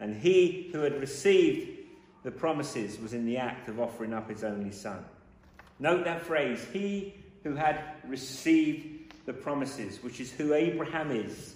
And 0.00 0.14
he 0.14 0.68
who 0.72 0.80
had 0.80 1.00
received 1.00 1.78
the 2.24 2.30
promises 2.30 2.98
was 3.00 3.14
in 3.14 3.24
the 3.24 3.38
act 3.38 3.68
of 3.68 3.80
offering 3.80 4.12
up 4.12 4.28
his 4.28 4.44
only 4.44 4.72
son. 4.72 5.04
Note 5.78 6.04
that 6.04 6.22
phrase, 6.22 6.64
he 6.72 7.14
who 7.42 7.54
had 7.54 7.80
received 8.06 9.14
the 9.24 9.32
promises, 9.32 10.02
which 10.02 10.20
is 10.20 10.32
who 10.32 10.54
Abraham 10.54 11.10
is, 11.10 11.54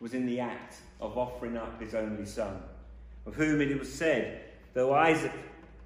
was 0.00 0.14
in 0.14 0.26
the 0.26 0.40
act 0.40 0.76
of 1.00 1.16
offering 1.16 1.56
up 1.56 1.80
his 1.80 1.94
only 1.94 2.26
son, 2.26 2.60
of 3.26 3.34
whom 3.34 3.60
it 3.60 3.78
was 3.78 3.92
said, 3.92 4.49
Though 4.74 4.94
Isaac, 4.94 5.32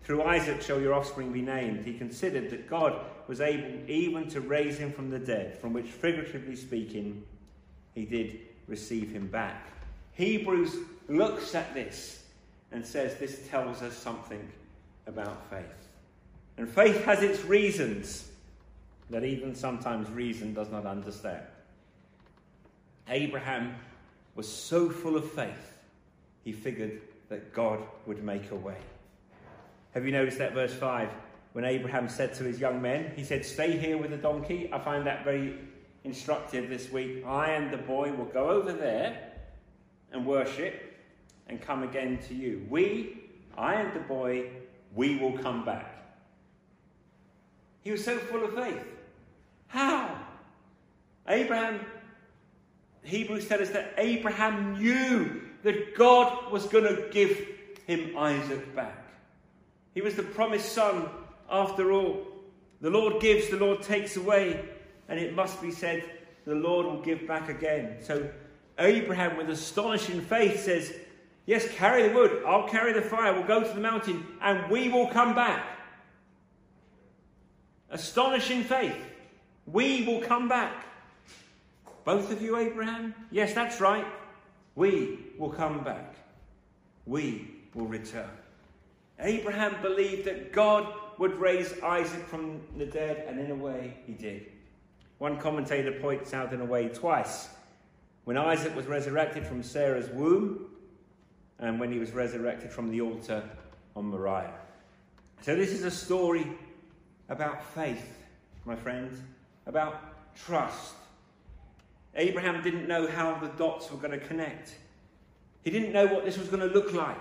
through 0.03 0.23
Isaac 0.23 0.63
shall 0.63 0.81
your 0.81 0.95
offspring 0.95 1.33
be 1.33 1.43
named, 1.43 1.85
he 1.85 1.95
considered 1.95 2.51
that 2.51 2.69
God 2.69 3.01
was 3.27 3.41
able 3.41 3.89
even 3.89 4.29
to 4.31 4.41
raise 4.41 4.77
him 4.77 4.93
from 4.93 5.11
the 5.11 5.19
dead, 5.19 5.59
from 5.59 5.73
which, 5.73 5.87
figuratively 5.87 6.57
speaking, 6.57 7.25
he 7.95 8.05
did 8.05 8.41
receive 8.67 9.11
him 9.11 9.27
back. 9.29 9.67
Hebrews 10.13 10.77
looks 11.09 11.55
at 11.55 11.73
this 11.75 12.25
and 12.73 12.85
says 12.85 13.17
this 13.17 13.47
tells 13.49 13.83
us 13.83 13.97
something 13.97 14.47
about 15.07 15.49
faith. 15.49 15.65
And 16.57 16.69
faith 16.69 17.05
has 17.05 17.23
its 17.23 17.45
reasons 17.45 18.29
that 19.11 19.25
even 19.25 19.55
sometimes 19.55 20.11
reason 20.11 20.55
does 20.55 20.71
not 20.71 20.87
understand. 20.87 21.43
Abraham 23.09 23.75
was 24.35 24.51
so 24.51 24.89
full 24.89 25.17
of 25.17 25.31
faith, 25.31 25.79
he 26.43 26.53
figured 26.53 27.01
that 27.29 27.53
God 27.53 27.81
would 28.07 28.23
make 28.23 28.51
a 28.51 28.57
way. 28.57 28.77
Have 29.93 30.05
you 30.05 30.13
noticed 30.13 30.39
that 30.39 30.53
verse 30.53 30.75
5? 30.75 31.09
When 31.53 31.65
Abraham 31.65 32.09
said 32.09 32.35
to 32.35 32.45
his 32.45 32.59
young 32.59 32.83
men, 32.83 33.13
he 33.15 33.23
said, 33.23 33.45
Stay 33.45 33.79
here 33.79 33.97
with 33.97 34.11
the 34.11 34.17
donkey. 34.17 34.69
I 34.73 34.79
find 34.81 35.07
that 35.07 35.25
very 35.25 35.57
instructive 36.03 36.69
this 36.69 36.91
week. 36.91 37.25
I 37.25 37.51
and 37.51 37.73
the 37.73 37.79
boy 37.79 38.13
will 38.13 38.25
go 38.27 38.51
over 38.51 38.73
there 38.73 39.31
and 40.13 40.27
worship 40.27 40.97
and 41.49 41.61
come 41.61 41.83
again 41.85 42.19
to 42.29 42.35
you. 42.35 42.67
We, 42.69 43.23
I 43.57 43.75
and 43.75 43.95
the 43.95 44.01
boy, 44.01 44.51
we 44.95 45.17
will 45.17 45.39
come 45.39 45.65
back. 45.65 45.93
He 47.83 47.93
was 47.93 48.05
so 48.05 48.19
full 48.19 48.45
of 48.45 48.55
faith. 48.55 48.85
How? 49.69 50.19
Abraham, 51.29 51.81
Hebrews 53.03 53.47
tell 53.47 53.63
us 53.63 53.71
that 53.71 53.95
Abraham 53.97 54.79
knew 54.79 55.43
that 55.65 55.97
God 55.97 56.53
was 56.53 56.67
going 56.67 56.85
to 56.85 57.09
give 57.11 57.49
him 57.87 58.17
Isaac 58.17 58.77
back. 58.77 59.05
He 59.95 60.03
was 60.03 60.15
the 60.15 60.23
promised 60.23 60.73
son 60.73 61.09
after 61.51 61.91
all. 61.91 62.27
The 62.81 62.91
Lord 62.91 63.21
gives, 63.21 63.49
the 63.49 63.57
Lord 63.57 63.83
takes 63.83 64.17
away, 64.17 64.63
and 65.09 65.19
it 65.19 65.35
must 65.35 65.61
be 65.63 65.71
said, 65.71 66.05
the 66.45 66.55
Lord 66.55 66.87
will 66.87 67.01
give 67.01 67.27
back 67.27 67.49
again. 67.49 67.97
So 68.03 68.29
Abraham, 68.79 69.39
with 69.39 69.49
astonishing 69.49 70.21
faith, 70.21 70.63
says, 70.63 70.95
Yes, 71.47 71.69
carry 71.73 72.09
the 72.09 72.15
wood, 72.15 72.43
I'll 72.47 72.69
carry 72.69 72.93
the 72.93 73.03
fire, 73.03 73.33
we'll 73.33 73.47
go 73.47 73.63
to 73.63 73.69
the 73.69 73.81
mountain, 73.81 74.27
and 74.41 74.71
we 74.71 74.89
will 74.89 75.09
come 75.09 75.35
back. 75.35 75.65
Astonishing 77.91 78.65
faith. 78.65 78.97
We 79.67 80.05
will 80.07 80.21
come 80.21 80.49
back. 80.49 80.87
Both 82.05 82.33
of 82.33 82.41
you, 82.43 82.57
Abraham? 82.57 83.15
Yes, 83.31 83.55
that's 83.55 83.81
right. 83.81 84.07
We 84.75 85.24
will 85.39 85.51
come 85.51 85.85
back. 85.85 86.15
We 87.07 87.51
will 87.75 87.87
return. 87.87 88.31
Abraham 89.19 89.81
believed 89.83 90.25
that 90.27 90.53
God 90.53 90.93
would 91.19 91.39
raise 91.39 91.79
Isaac 91.81 92.27
from 92.27 92.61
the 92.77 92.87
dead, 92.87 93.25
and 93.29 93.39
in 93.39 93.51
a 93.51 93.55
way, 93.55 93.97
he 94.07 94.13
did. 94.13 94.47
One 95.19 95.39
commentator 95.39 95.93
points 95.93 96.35
out 96.35 96.53
in 96.53 96.61
a 96.61 96.65
way 96.65 96.89
twice 96.89 97.49
when 98.25 98.37
Isaac 98.37 98.75
was 98.75 98.87
resurrected 98.87 99.47
from 99.47 99.63
Sarah's 99.63 100.09
womb, 100.11 100.67
and 101.59 101.79
when 101.79 101.93
he 101.93 101.99
was 101.99 102.13
resurrected 102.13 102.73
from 102.73 102.91
the 102.91 103.01
altar 103.01 103.43
on 103.95 104.07
Moriah. 104.07 104.55
So, 105.43 105.55
this 105.55 105.71
is 105.71 105.85
a 105.85 105.91
story 105.91 106.47
about 107.29 107.65
faith, 107.75 108.19
my 108.65 108.75
friends, 108.75 109.21
about 109.67 110.35
trust. 110.35 110.95
Abraham 112.17 112.63
didn't 112.63 112.89
know 112.89 113.07
how 113.07 113.39
the 113.39 113.49
dots 113.49 113.91
were 113.91 113.99
going 113.99 114.19
to 114.19 114.27
connect, 114.27 114.75
he 115.65 115.71
didn't 115.71 115.93
know 115.93 116.07
what 116.07 116.25
this 116.25 116.39
was 116.39 116.49
going 116.49 116.67
to 116.67 116.73
look 116.73 116.93
like. 116.93 117.17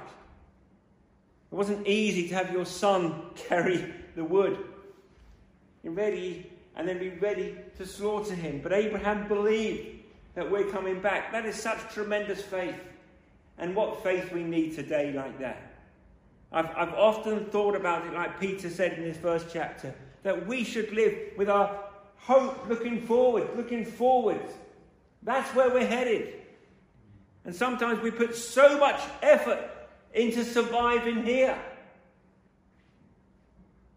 It 1.52 1.56
wasn't 1.56 1.88
easy 1.88 2.28
to 2.30 2.36
have 2.36 2.52
your 2.52 2.66
son 2.66 3.22
carry 3.36 3.94
the 4.16 4.24
wood. 4.24 4.58
You're 5.82 5.94
ready 5.94 6.52
and 6.76 6.88
then 6.88 7.00
be 7.00 7.10
ready 7.10 7.56
to 7.78 7.86
slaughter 7.86 8.36
him. 8.36 8.60
But 8.62 8.74
Abraham 8.74 9.28
believed 9.28 10.04
that 10.36 10.50
we're 10.50 10.70
coming 10.70 11.00
back. 11.00 11.32
That 11.32 11.46
is 11.46 11.56
such 11.56 11.78
tremendous 11.94 12.42
faith. 12.42 12.76
And 13.58 13.76
what 13.76 14.04
faith 14.04 14.32
we 14.34 14.44
need 14.44 14.76
today, 14.76 15.14
like 15.14 15.40
that. 15.40 15.74
I've, 16.52 16.70
I've 16.76 16.94
often 16.94 17.46
thought 17.46 17.76
about 17.76 18.06
it, 18.06 18.14
like 18.14 18.40
Peter 18.40 18.70
said 18.70 18.94
in 18.94 19.04
his 19.04 19.18
first 19.18 19.48
chapter, 19.54 19.94
that 20.24 20.48
we 20.48 20.64
should 20.64 20.92
live 20.92 21.16
with 21.38 21.50
our 21.50 21.84
hope 22.18 22.68
looking 22.68 23.02
forward, 23.02 23.48
looking 23.56 23.86
forward. 23.86 24.42
That's 25.22 25.54
where 25.56 25.70
we're 25.70 25.86
headed. 25.86 26.34
And 27.46 27.56
sometimes 27.56 28.02
we 28.02 28.12
put 28.12 28.36
so 28.36 28.78
much 28.78 29.02
effort 29.22 29.70
into 30.14 30.44
surviving 30.44 31.24
here. 31.24 31.58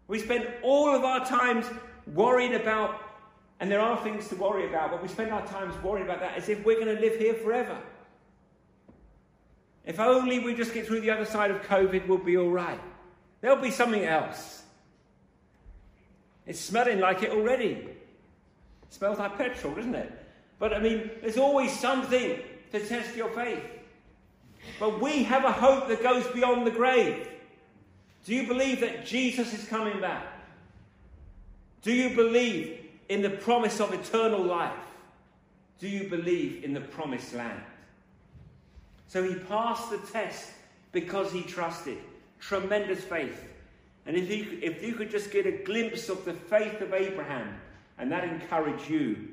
We 0.07 0.19
spend 0.19 0.47
all 0.61 0.93
of 0.95 1.03
our 1.03 1.25
times 1.25 1.65
worried 2.13 2.53
about, 2.53 3.01
and 3.59 3.69
there 3.71 3.81
are 3.81 4.01
things 4.03 4.27
to 4.29 4.35
worry 4.35 4.67
about, 4.67 4.91
but 4.91 5.01
we 5.01 5.07
spend 5.07 5.31
our 5.31 5.45
times 5.47 5.75
worrying 5.83 6.05
about 6.05 6.19
that 6.21 6.37
as 6.37 6.49
if 6.49 6.63
we're 6.65 6.79
going 6.79 6.95
to 6.95 7.01
live 7.01 7.17
here 7.17 7.33
forever. 7.33 7.77
If 9.85 9.99
only 9.99 10.39
we 10.39 10.53
just 10.53 10.73
get 10.73 10.85
through 10.85 11.01
the 11.01 11.11
other 11.11 11.25
side 11.25 11.51
of 11.51 11.61
COVID, 11.63 12.07
we'll 12.07 12.17
be 12.17 12.37
all 12.37 12.49
right. 12.49 12.79
There'll 13.39 13.61
be 13.61 13.71
something 13.71 14.03
else. 14.03 14.63
It's 16.45 16.59
smelling 16.59 16.99
like 16.99 17.23
it 17.23 17.31
already. 17.31 17.71
It 17.71 17.95
smells 18.89 19.19
like 19.19 19.37
petrol, 19.37 19.75
doesn't 19.75 19.95
it? 19.95 20.11
But 20.59 20.73
I 20.73 20.79
mean, 20.79 21.11
there's 21.21 21.37
always 21.37 21.77
something 21.77 22.39
to 22.71 22.79
test 22.79 23.15
your 23.15 23.29
faith. 23.29 23.63
But 24.79 25.01
we 25.01 25.23
have 25.23 25.45
a 25.45 25.51
hope 25.51 25.87
that 25.87 26.03
goes 26.03 26.27
beyond 26.27 26.67
the 26.67 26.71
grave. 26.71 27.27
Do 28.25 28.35
you 28.35 28.47
believe 28.47 28.81
that 28.81 29.05
Jesus 29.05 29.53
is 29.53 29.65
coming 29.67 30.01
back? 30.01 30.25
Do 31.81 31.93
you 31.93 32.15
believe 32.15 32.79
in 33.07 33.21
the 33.21 33.29
promise 33.29 33.79
of 33.79 33.93
eternal 33.93 34.43
life? 34.43 34.73
Do 35.79 35.87
you 35.87 36.09
believe 36.09 36.63
in 36.63 36.73
the 36.73 36.81
promised 36.81 37.33
land? 37.33 37.61
So 39.07 39.23
he 39.23 39.35
passed 39.35 39.89
the 39.89 39.99
test 39.99 40.51
because 40.91 41.31
he 41.31 41.43
trusted. 41.43 41.97
Tremendous 42.39 43.03
faith. 43.03 43.43
And 44.05 44.15
if 44.15 44.29
you, 44.29 44.59
if 44.61 44.83
you 44.83 44.93
could 44.93 45.09
just 45.09 45.31
get 45.31 45.45
a 45.45 45.51
glimpse 45.51 46.09
of 46.09 46.25
the 46.25 46.33
faith 46.33 46.81
of 46.81 46.93
Abraham 46.93 47.59
and 47.97 48.11
that 48.11 48.23
encourage 48.23 48.89
you, 48.89 49.29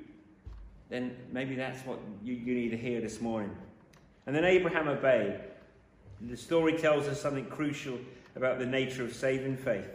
then 0.94 1.16
maybe 1.32 1.56
that's 1.56 1.84
what 1.84 1.98
you, 2.22 2.34
you 2.34 2.54
need 2.54 2.70
to 2.70 2.76
hear 2.76 3.00
this 3.00 3.20
morning. 3.20 3.50
And 4.26 4.34
then 4.34 4.44
Abraham 4.44 4.86
obeyed. 4.86 5.40
The 6.20 6.36
story 6.36 6.78
tells 6.78 7.08
us 7.08 7.20
something 7.20 7.46
crucial 7.46 7.98
about 8.36 8.60
the 8.60 8.66
nature 8.66 9.02
of 9.02 9.12
saving 9.12 9.56
faith. 9.56 9.88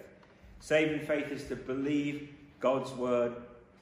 Saving 0.59 0.99
faith 1.07 1.31
is 1.31 1.45
to 1.45 1.55
believe 1.55 2.29
God's 2.59 2.91
word 2.91 3.33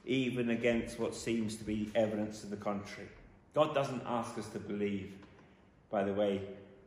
even 0.05 0.51
against 0.51 0.99
what 0.99 1.15
seems 1.15 1.55
to 1.55 1.63
be 1.63 1.89
evidence 1.95 2.41
to 2.41 2.47
the 2.47 2.55
contrary. 2.55 3.09
God 3.55 3.73
doesn't 3.73 4.03
ask 4.05 4.37
us 4.37 4.47
to 4.49 4.59
believe, 4.59 5.11
by 5.89 6.03
the 6.03 6.13
way, 6.13 6.41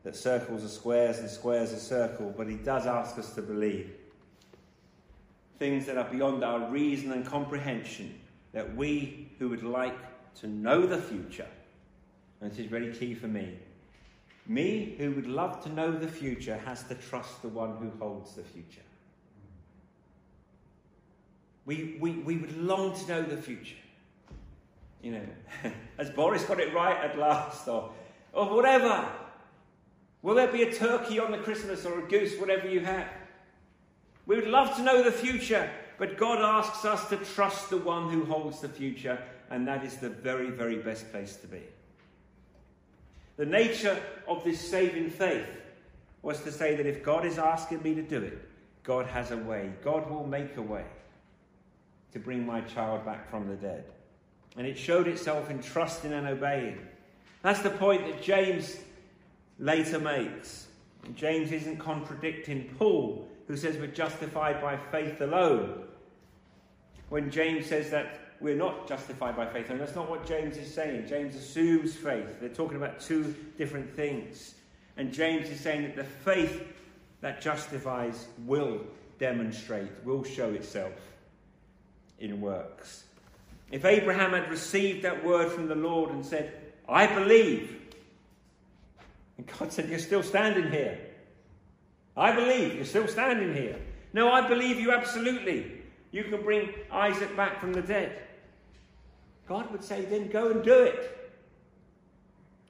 that 0.05 0.15
circles 0.15 0.65
are 0.65 0.69
squares 0.69 1.19
and 1.19 1.29
squares 1.29 1.73
are 1.73 1.79
circles, 1.79 2.35
but 2.37 2.47
He 2.47 2.55
does 2.55 2.87
ask 2.87 3.19
us 3.19 3.35
to 3.35 3.43
believe 3.43 3.91
things 5.61 5.85
that 5.85 5.99
are 5.99 6.11
beyond 6.11 6.43
our 6.43 6.71
reason 6.71 7.13
and 7.13 7.25
comprehension, 7.27 8.19
that 8.53 8.75
we 8.75 9.29
who 9.39 9.51
would 9.51 9.63
like 9.63 9.95
to 10.37 10.47
know 10.47 10.87
the 10.87 10.99
future, 10.99 11.49
and 12.41 12.51
this 12.51 12.59
is 12.59 12.67
very 12.67 12.93
key 12.93 13.15
for 13.15 13.29
me, 13.29 13.59
me 14.47 14.95
who 14.99 15.13
would 15.13 15.27
love 15.27 15.63
to 15.65 15.69
know 15.69 15.93
the 15.93 16.09
future 16.09 16.57
has 16.65 16.83
to 16.85 16.95
trust 16.95 17.43
the 17.43 17.49
one 17.49 17.77
who 17.77 17.91
holds 17.99 18.35
the 18.35 18.43
future. 18.43 18.81
We, 21.67 21.99
we, 22.01 22.13
we 22.13 22.37
would 22.37 22.57
long 22.57 22.99
to 22.99 23.09
know 23.09 23.23
the 23.23 23.37
future. 23.37 23.77
You 25.03 25.13
know, 25.13 25.27
has 25.99 26.11
Boris 26.11 26.45
got 26.45 26.59
it 26.59 26.75
right 26.75 26.97
at 26.97 27.19
last? 27.19 27.69
Or, 27.69 27.93
or 28.33 28.55
whatever. 28.55 29.09
Will 30.23 30.35
there 30.35 30.49
be 30.49 30.63
a 30.63 30.73
turkey 30.73 31.19
on 31.19 31.31
the 31.31 31.39
Christmas 31.39 31.87
or 31.87 31.99
a 31.99 32.09
goose, 32.09 32.39
whatever 32.39 32.69
you 32.69 32.81
have? 32.81 33.09
We 34.27 34.37
would 34.37 34.49
love 34.49 34.77
to 34.77 34.83
know 34.83 35.03
the 35.03 35.13
future, 35.13 35.71
but 35.99 36.19
God 36.19 36.39
asks 36.39 36.85
us 36.85 37.09
to 37.09 37.17
trust 37.17 37.71
the 37.71 37.79
one 37.79 38.11
who 38.11 38.25
holds 38.25 38.61
the 38.61 38.69
future, 38.69 39.23
and 39.51 39.67
that 39.67 39.85
is 39.85 39.97
the 39.97 40.09
very, 40.09 40.51
very 40.51 40.77
best 40.77 41.11
place 41.11 41.37
to 41.37 41.47
be. 41.47 41.63
The 43.37 43.47
nature 43.47 44.01
of 44.29 44.45
this 44.45 44.61
saving 44.61 45.11
faith 45.11 45.49
was 46.23 46.43
to 46.43 46.53
say 46.53 46.77
that 46.77 46.87
if 46.87 47.03
God 47.03 47.25
is 47.25 47.39
asking 47.39 47.83
me 47.83 47.95
to 47.95 48.03
do 48.03 48.23
it, 48.23 48.39
God 48.85 49.07
has 49.07 49.31
a 49.31 49.37
way. 49.37 49.71
God 49.83 50.09
will 50.11 50.27
make 50.27 50.57
a 50.57 50.63
way 50.63 50.85
to 52.13 52.19
bring 52.19 52.45
my 52.45 52.61
child 52.63 53.05
back 53.05 53.31
from 53.31 53.49
the 53.49 53.57
dead. 53.57 53.85
And 54.57 54.67
it 54.67 54.77
showed 54.77 55.09
itself 55.09 55.51
in 55.51 55.63
trusting 55.63 56.13
and 56.13 56.27
obeying. 56.27 56.79
That's 57.43 57.63
the 57.63 57.71
point 57.71 58.07
that 58.07 58.23
James 58.23 58.77
later 59.59 59.99
makes. 59.99 60.67
James 61.15 61.53
isn't 61.53 61.79
contradicting 61.79 62.75
Paul, 62.79 63.29
who 63.49 63.57
says 63.57 63.77
we're 63.77 63.87
justified 63.87 64.61
by 64.61 64.77
faith 64.77 65.21
alone. 65.21 65.85
When 67.09 67.31
James 67.31 67.67
says 67.67 67.91
that 67.91 68.30
we're 68.41 68.57
not 68.57 68.89
justified 68.89 69.37
by 69.37 69.47
faith 69.47 69.69
alone, 69.69 69.81
that's 69.81 69.95
not 69.95 70.09
what 70.09 70.27
James 70.27 70.57
is 70.57 70.73
saying. 70.73 71.07
James 71.07 71.37
assumes 71.37 71.95
faith. 71.95 72.41
They're 72.41 72.49
talking 72.49 72.77
about 72.77 73.01
two 73.01 73.35
different 73.59 73.95
things. 73.95 74.55
And 74.97 75.13
James 75.13 75.49
is 75.49 75.61
saying 75.61 75.83
that 75.83 75.97
the 75.97 76.05
faith 76.05 76.63
that 77.21 77.41
justifies 77.41 78.27
will 78.47 78.81
demonstrate, 79.19 79.91
will 80.05 80.25
show 80.25 80.51
itself 80.53 80.93
in 82.19 82.41
works. 82.41 83.05
If 83.71 83.85
Abraham 83.85 84.33
had 84.33 84.51
received 84.51 85.03
that 85.03 85.25
word 85.25 85.53
from 85.53 85.69
the 85.69 85.75
Lord 85.75 86.11
and 86.11 86.25
said, 86.25 86.53
I 86.89 87.07
believe, 87.07 87.81
and 89.37 89.47
God 89.59 89.73
said, 89.73 89.89
You're 89.89 89.99
still 89.99 90.23
standing 90.23 90.71
here. 90.71 90.99
I 92.17 92.35
believe 92.35 92.75
you're 92.75 92.85
still 92.85 93.09
standing 93.09 93.55
here. 93.55 93.79
No, 94.13 94.31
I 94.31 94.47
believe 94.47 94.79
you 94.79 94.93
absolutely. 94.93 95.81
You 96.11 96.25
can 96.25 96.43
bring 96.43 96.71
Isaac 96.91 97.35
back 97.37 97.61
from 97.61 97.73
the 97.73 97.81
dead. 97.81 98.21
God 99.51 99.69
would 99.73 99.83
say, 99.83 100.03
Then 100.03 100.29
go 100.29 100.53
and 100.53 100.63
do 100.63 100.85
it. 100.85 101.33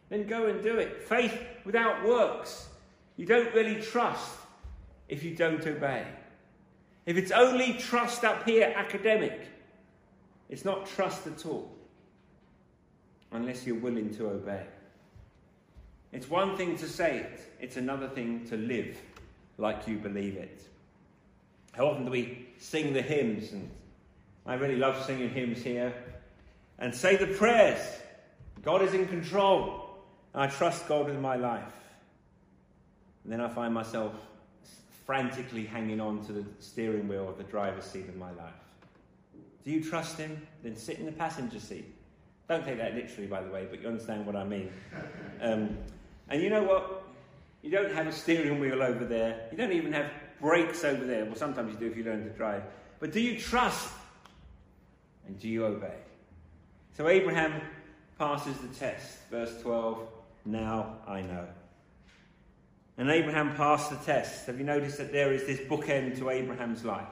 Then 0.09 0.27
go 0.27 0.47
and 0.47 0.63
do 0.63 0.79
it. 0.79 1.03
Faith 1.03 1.39
without 1.67 2.07
works. 2.07 2.71
You 3.19 3.27
don't 3.27 3.55
really 3.55 3.83
trust 3.83 4.39
if 5.07 5.23
you 5.23 5.37
don't 5.37 5.65
obey. 5.67 6.07
If 7.05 7.19
it's 7.19 7.33
only 7.33 7.75
trust 7.75 8.25
up 8.25 8.49
here, 8.49 8.73
academic, 8.75 9.47
it's 10.49 10.65
not 10.65 10.87
trust 10.87 11.27
at 11.27 11.45
all 11.45 11.71
unless 13.31 13.67
you're 13.67 13.77
willing 13.77 14.15
to 14.15 14.29
obey. 14.29 14.65
It's 16.13 16.31
one 16.31 16.57
thing 16.57 16.79
to 16.79 16.89
say 16.89 17.19
it, 17.19 17.41
it's 17.61 17.77
another 17.77 18.09
thing 18.09 18.47
to 18.49 18.57
live 18.57 18.99
like 19.59 19.87
you 19.87 19.99
believe 19.99 20.37
it. 20.37 20.63
How 21.73 21.89
often 21.89 22.07
do 22.07 22.11
we 22.11 22.49
sing 22.59 22.95
the 22.95 23.03
hymns? 23.03 23.53
And 23.53 23.71
I 24.47 24.55
really 24.55 24.77
love 24.77 25.05
singing 25.05 25.29
hymns 25.29 25.63
here. 25.63 25.93
And 26.81 26.95
say 26.95 27.17
the 27.17 27.27
prayers. 27.27 27.81
God 28.63 28.83
is 28.83 28.95
in 28.95 29.07
control. 29.07 29.91
I 30.35 30.47
trust 30.47 30.89
God 30.89 31.07
with 31.07 31.19
my 31.19 31.37
life. 31.37 31.73
And 33.25 33.33
then 33.33 33.41
I 33.41 33.49
find 33.49 33.73
myself 33.75 34.15
frantically 35.07 35.67
hanging 35.67 36.01
on 36.01 36.25
to 36.27 36.33
the 36.33 36.45
steering 36.59 37.09
wheel 37.09 37.29
of 37.29 37.37
the 37.37 37.45
driver's 37.45 37.85
seat 37.85 38.09
of 38.09 38.17
my 38.17 38.31
life. 38.33 38.55
Do 39.65 39.71
you 39.71 39.83
trust 39.83 40.17
him? 40.17 40.47
Then 40.63 40.77
sit 40.77 40.99
in 40.99 41.07
the 41.07 41.13
passenger 41.13 41.61
seat. 41.61 41.85
Don't 42.49 42.65
take 42.65 42.79
that 42.79 42.95
literally, 42.95 43.27
by 43.27 43.43
the 43.43 43.51
way, 43.51 43.67
but 43.69 43.81
you 43.81 43.89
understand 43.89 44.27
what 44.27 44.37
I 44.37 44.45
mean. 44.45 44.73
Um, 45.41 45.77
and 46.29 46.43
you 46.43 46.49
know 46.49 46.63
what? 46.63 47.05
You 47.63 47.71
don't 47.71 47.93
have 47.93 48.07
a 48.07 48.13
steering 48.13 48.59
wheel 48.59 48.83
over 48.83 49.05
there. 49.05 49.49
You 49.51 49.59
don't 49.59 49.73
even 49.73 49.93
have 49.93 50.11
brakes 50.41 50.83
over 50.83 51.05
there. 51.05 51.25
Well, 51.27 51.37
sometimes 51.37 51.73
you 51.73 51.79
do 51.79 51.87
if 51.87 51.97
you 51.97 52.05
learn 52.05 52.25
to 52.25 52.31
drive. 52.31 52.63
But 52.99 53.13
do 53.13 53.21
you 53.21 53.39
trust? 53.39 53.91
And 55.27 55.39
do 55.39 55.49
you 55.49 55.67
obey? 55.67 55.95
So 56.97 57.09
Abraham 57.09 57.61
passes 58.19 58.57
the 58.59 58.69
test. 58.69 59.19
Verse 59.31 59.61
12 59.63 60.07
Now 60.45 60.97
I 61.07 61.23
know. 61.23 61.47
And 62.99 63.11
Abraham 63.11 63.57
passed 63.57 63.91
the 63.91 63.97
test. 63.97 64.47
Have 64.47 64.59
you 64.59 64.65
noticed 64.65 64.99
that 64.99 65.13
there 65.13 65.33
is 65.33 65.47
this 65.47 65.61
bookend 65.61 66.19
to 66.19 66.29
Abraham's 66.29 66.85
life? 66.85 67.09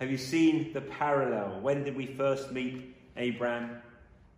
Have 0.00 0.10
you 0.10 0.16
seen 0.16 0.72
the 0.72 0.80
parallel? 0.80 1.60
When 1.60 1.84
did 1.84 1.94
we 1.94 2.06
first 2.06 2.52
meet 2.52 2.96
Abraham? 3.16 3.82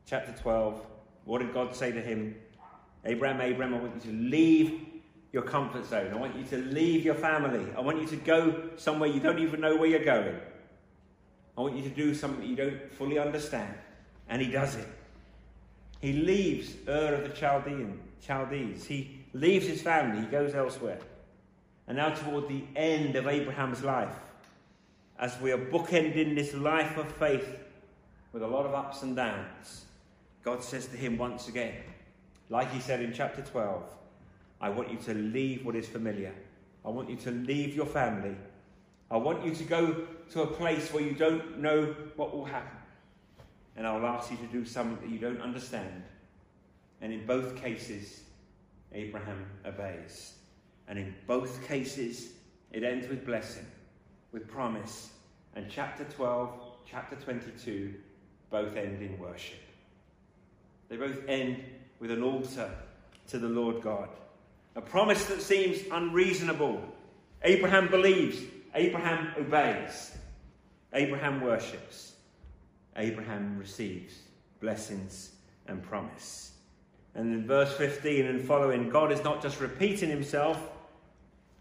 Chapter 0.06 0.32
12. 0.32 0.84
What 1.24 1.38
did 1.38 1.54
God 1.54 1.74
say 1.74 1.92
to 1.92 2.00
him? 2.00 2.34
Abraham, 3.04 3.40
Abraham, 3.40 3.74
I 3.74 3.78
want 3.78 3.94
you 3.94 4.10
to 4.10 4.16
leave 4.16 4.80
your 5.32 5.42
comfort 5.42 5.86
zone. 5.86 6.12
I 6.12 6.16
want 6.16 6.36
you 6.36 6.44
to 6.44 6.56
leave 6.56 7.04
your 7.04 7.14
family. 7.14 7.66
I 7.76 7.80
want 7.80 8.00
you 8.00 8.06
to 8.08 8.16
go 8.16 8.70
somewhere 8.76 9.08
you 9.08 9.20
don't 9.20 9.38
even 9.38 9.60
know 9.60 9.76
where 9.76 9.88
you're 9.88 10.04
going. 10.04 10.36
I 11.56 11.60
want 11.60 11.76
you 11.76 11.82
to 11.82 11.90
do 11.90 12.14
something 12.14 12.46
you 12.46 12.56
don't 12.56 12.92
fully 12.92 13.18
understand. 13.18 13.74
And 14.28 14.42
he 14.42 14.50
does 14.50 14.74
it. 14.76 14.88
He 16.00 16.12
leaves 16.12 16.74
Ur 16.88 17.14
of 17.14 17.22
the 17.22 17.30
Chaldean, 17.30 18.00
Chaldees. 18.20 18.84
He 18.84 19.24
leaves 19.32 19.66
his 19.66 19.82
family. 19.82 20.20
He 20.20 20.26
goes 20.26 20.54
elsewhere. 20.54 20.98
And 21.86 21.96
now 21.96 22.10
toward 22.10 22.48
the 22.48 22.64
end 22.74 23.16
of 23.16 23.28
Abraham's 23.28 23.82
life, 23.82 24.14
as 25.18 25.40
we 25.40 25.52
are 25.52 25.58
bookending 25.58 26.34
this 26.34 26.52
life 26.54 26.96
of 26.96 27.10
faith 27.12 27.58
with 28.32 28.42
a 28.42 28.46
lot 28.46 28.66
of 28.66 28.74
ups 28.74 29.02
and 29.02 29.16
downs, 29.16 29.86
God 30.42 30.62
says 30.62 30.86
to 30.88 30.96
him 30.96 31.16
once 31.16 31.48
again, 31.48 31.74
like 32.50 32.70
he 32.72 32.80
said 32.80 33.00
in 33.00 33.12
chapter 33.12 33.42
12, 33.42 33.82
I 34.60 34.68
want 34.68 34.90
you 34.90 34.98
to 34.98 35.14
leave 35.14 35.64
what 35.64 35.74
is 35.74 35.88
familiar. 35.88 36.34
I 36.84 36.90
want 36.90 37.10
you 37.10 37.16
to 37.16 37.30
leave 37.30 37.74
your 37.74 37.86
family. 37.86 38.36
I 39.10 39.16
want 39.16 39.44
you 39.44 39.54
to 39.54 39.64
go 39.64 40.06
to 40.30 40.42
a 40.42 40.46
place 40.46 40.92
where 40.92 41.02
you 41.02 41.12
don't 41.12 41.58
know 41.58 41.94
what 42.16 42.34
will 42.34 42.44
happen. 42.44 42.75
And 43.76 43.86
I'll 43.86 44.06
ask 44.06 44.30
you 44.30 44.36
to 44.38 44.46
do 44.46 44.64
something 44.64 44.98
that 45.06 45.12
you 45.12 45.18
don't 45.18 45.40
understand. 45.40 46.02
And 47.00 47.12
in 47.12 47.26
both 47.26 47.56
cases, 47.56 48.22
Abraham 48.92 49.44
obeys. 49.64 50.34
And 50.88 50.98
in 50.98 51.14
both 51.26 51.66
cases, 51.66 52.30
it 52.72 52.82
ends 52.82 53.08
with 53.08 53.26
blessing, 53.26 53.66
with 54.32 54.48
promise. 54.48 55.10
And 55.54 55.66
chapter 55.68 56.04
12, 56.04 56.50
chapter 56.90 57.16
22 57.16 57.94
both 58.50 58.76
end 58.76 59.02
in 59.02 59.18
worship. 59.18 59.58
They 60.88 60.96
both 60.96 61.28
end 61.28 61.62
with 61.98 62.10
an 62.10 62.22
altar 62.22 62.70
to 63.28 63.38
the 63.38 63.48
Lord 63.48 63.82
God. 63.82 64.08
A 64.76 64.80
promise 64.80 65.24
that 65.26 65.42
seems 65.42 65.78
unreasonable. 65.90 66.80
Abraham 67.42 67.88
believes, 67.88 68.38
Abraham 68.74 69.32
obeys, 69.38 70.16
Abraham 70.92 71.40
worships, 71.40 72.12
Abraham 72.96 73.58
receives 73.58 74.20
blessings 74.60 75.32
and 75.66 75.82
promise. 75.82 76.52
And 77.14 77.32
in 77.32 77.46
verse 77.46 77.74
15 77.74 78.26
and 78.26 78.40
following, 78.42 78.88
God 78.88 79.10
is 79.10 79.22
not 79.24 79.42
just 79.42 79.60
repeating 79.60 80.10
himself. 80.10 80.60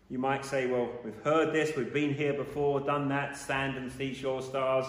You 0.09 0.19
might 0.19 0.45
say, 0.45 0.67
well, 0.67 0.89
we've 1.03 1.21
heard 1.23 1.53
this, 1.53 1.75
we've 1.75 1.93
been 1.93 2.13
here 2.13 2.33
before, 2.33 2.79
done 2.79 3.09
that, 3.09 3.35
sand 3.37 3.77
and 3.77 3.91
seashore 3.91 4.41
stars, 4.41 4.85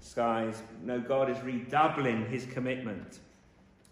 skies. 0.00 0.62
No, 0.82 1.00
God 1.00 1.28
is 1.30 1.40
redoubling 1.42 2.26
his 2.26 2.46
commitment. 2.46 3.18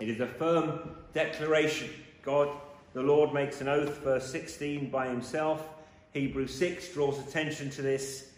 It 0.00 0.08
is 0.08 0.20
a 0.20 0.26
firm 0.26 0.96
declaration. 1.12 1.90
God 2.22 2.48
the 2.94 3.02
Lord 3.02 3.34
makes 3.34 3.60
an 3.60 3.66
oath, 3.66 3.98
verse 3.98 4.30
16, 4.30 4.88
by 4.88 5.08
himself. 5.08 5.68
Hebrews 6.12 6.54
6 6.54 6.94
draws 6.94 7.18
attention 7.18 7.68
to 7.70 7.82
this. 7.82 8.30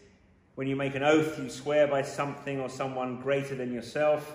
When 0.57 0.66
you 0.66 0.75
make 0.75 0.95
an 0.95 1.03
oath, 1.03 1.38
you 1.38 1.51
swear 1.51 1.87
by 1.87 2.01
something 2.01 2.61
or 2.61 2.71
someone 2.71 3.21
greater 3.21 3.55
than 3.55 3.75
yourself. 3.75 4.35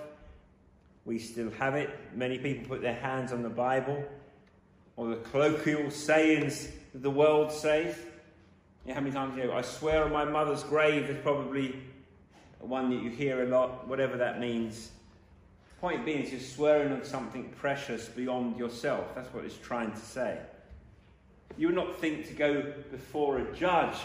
We 1.03 1.17
still 1.17 1.49
have 1.57 1.73
it. 1.73 1.89
Many 2.13 2.37
people 2.37 2.67
put 2.67 2.83
their 2.83 2.93
hands 2.93 3.33
on 3.33 3.41
the 3.41 3.49
Bible 3.49 4.03
or 4.97 5.09
the 5.09 5.15
colloquial 5.15 5.89
sayings 5.89 6.69
that 6.93 7.01
the 7.01 7.09
world 7.09 7.51
says. 7.51 7.97
Know, 8.85 8.93
how 8.93 8.99
many 8.99 9.11
times 9.11 9.35
you 9.35 9.45
know, 9.45 9.53
I 9.53 9.63
swear 9.63 10.03
on 10.03 10.11
my 10.11 10.23
mother's 10.23 10.61
grave 10.63 11.09
is 11.09 11.17
probably 11.23 11.75
one 12.59 12.91
that 12.91 13.01
you 13.01 13.09
hear 13.09 13.41
a 13.41 13.47
lot, 13.47 13.87
whatever 13.87 14.15
that 14.17 14.39
means. 14.39 14.91
Point 15.79 16.05
being, 16.05 16.21
is 16.23 16.31
you're 16.31 16.39
swearing 16.39 16.91
on 16.91 17.03
something 17.03 17.49
precious 17.57 18.07
beyond 18.07 18.59
yourself. 18.59 19.15
That's 19.15 19.33
what 19.33 19.43
it's 19.43 19.57
trying 19.57 19.91
to 19.91 19.97
say. 19.97 20.37
You 21.57 21.65
would 21.65 21.75
not 21.75 21.99
think 21.99 22.27
to 22.27 22.33
go 22.33 22.73
before 22.91 23.39
a 23.39 23.55
judge 23.55 23.97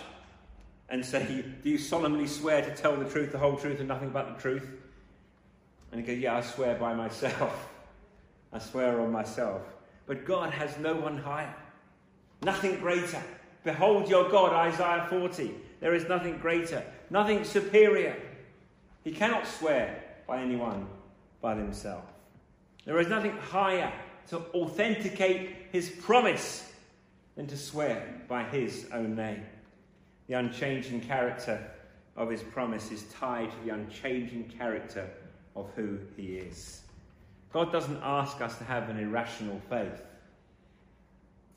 and 0.89 1.05
say, 1.05 1.45
Do 1.63 1.71
you 1.71 1.79
solemnly 1.79 2.27
swear 2.27 2.63
to 2.63 2.75
tell 2.75 2.97
the 2.97 3.09
truth, 3.09 3.33
the 3.33 3.39
whole 3.39 3.57
truth, 3.57 3.79
and 3.79 3.89
nothing 3.89 4.11
but 4.11 4.37
the 4.37 4.41
truth? 4.41 4.69
And 5.91 6.01
you 6.01 6.07
go, 6.07 6.13
Yeah, 6.13 6.37
I 6.37 6.41
swear 6.41 6.77
by 6.77 6.95
myself. 6.95 7.69
I 8.53 8.59
swear 8.59 9.01
on 9.01 9.13
myself. 9.13 9.63
But 10.07 10.25
God 10.25 10.53
has 10.53 10.79
no 10.79 10.95
one 10.95 11.19
higher, 11.19 11.55
nothing 12.43 12.79
greater. 12.79 13.23
Behold 13.65 14.09
your 14.09 14.29
God, 14.31 14.53
Isaiah 14.53 15.07
40. 15.11 15.53
There 15.81 15.95
is 15.95 16.09
nothing 16.09 16.39
greater, 16.39 16.85
nothing 17.11 17.43
superior. 17.45 18.17
He 19.03 19.11
cannot 19.11 19.47
swear 19.47 20.05
by 20.27 20.41
anyone 20.41 20.87
but 21.43 21.57
himself. 21.57 22.05
There 22.85 23.01
is 23.01 23.09
nothing 23.09 23.37
higher 23.37 23.93
to 24.29 24.39
authenticate 24.55 25.51
his 25.73 25.91
promise 25.91 26.73
than 27.35 27.47
to 27.49 27.57
swear 27.57 28.23
by 28.29 28.45
his 28.45 28.87
own 28.93 29.17
name. 29.17 29.45
The 30.27 30.35
unchanging 30.35 31.03
character 31.03 31.71
of 32.17 32.31
his 32.31 32.43
promise 32.43 32.91
is 32.91 33.05
tied 33.05 33.51
to 33.51 33.57
the 33.65 33.75
unchanging 33.75 34.53
character 34.59 35.09
of 35.55 35.71
who 35.77 35.99
he 36.17 36.37
is. 36.37 36.83
God 37.53 37.73
doesn't 37.73 38.01
ask 38.03 38.41
us 38.41 38.59
to 38.59 38.65
have 38.65 38.89
an 38.89 38.99
irrational 38.99 39.61
faith. 39.71 40.03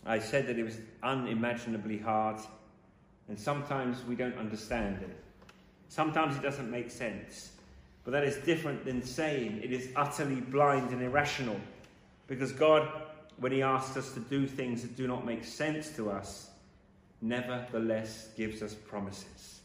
I 0.05 0.19
said 0.19 0.47
that 0.47 0.57
it 0.57 0.63
was 0.63 0.77
unimaginably 1.03 1.97
hard, 1.97 2.37
and 3.27 3.37
sometimes 3.37 4.03
we 4.07 4.15
don't 4.15 4.37
understand 4.37 5.01
it. 5.01 5.15
Sometimes 5.89 6.37
it 6.37 6.41
doesn't 6.41 6.69
make 6.69 6.89
sense. 6.89 7.51
But 8.05 8.11
that 8.11 8.23
is 8.23 8.37
different 8.37 8.85
than 8.85 9.03
saying 9.03 9.59
it 9.63 9.71
is 9.71 9.89
utterly 9.95 10.41
blind 10.41 10.91
and 10.91 11.01
irrational. 11.01 11.59
Because 12.27 12.51
God, 12.51 12.89
when 13.37 13.51
He 13.51 13.61
asks 13.61 13.97
us 13.97 14.13
to 14.13 14.19
do 14.19 14.47
things 14.47 14.83
that 14.83 14.95
do 14.95 15.07
not 15.07 15.25
make 15.25 15.43
sense 15.43 15.89
to 15.95 16.11
us, 16.11 16.48
nevertheless 17.21 18.29
gives 18.35 18.61
us 18.61 18.73
promises. 18.73 19.61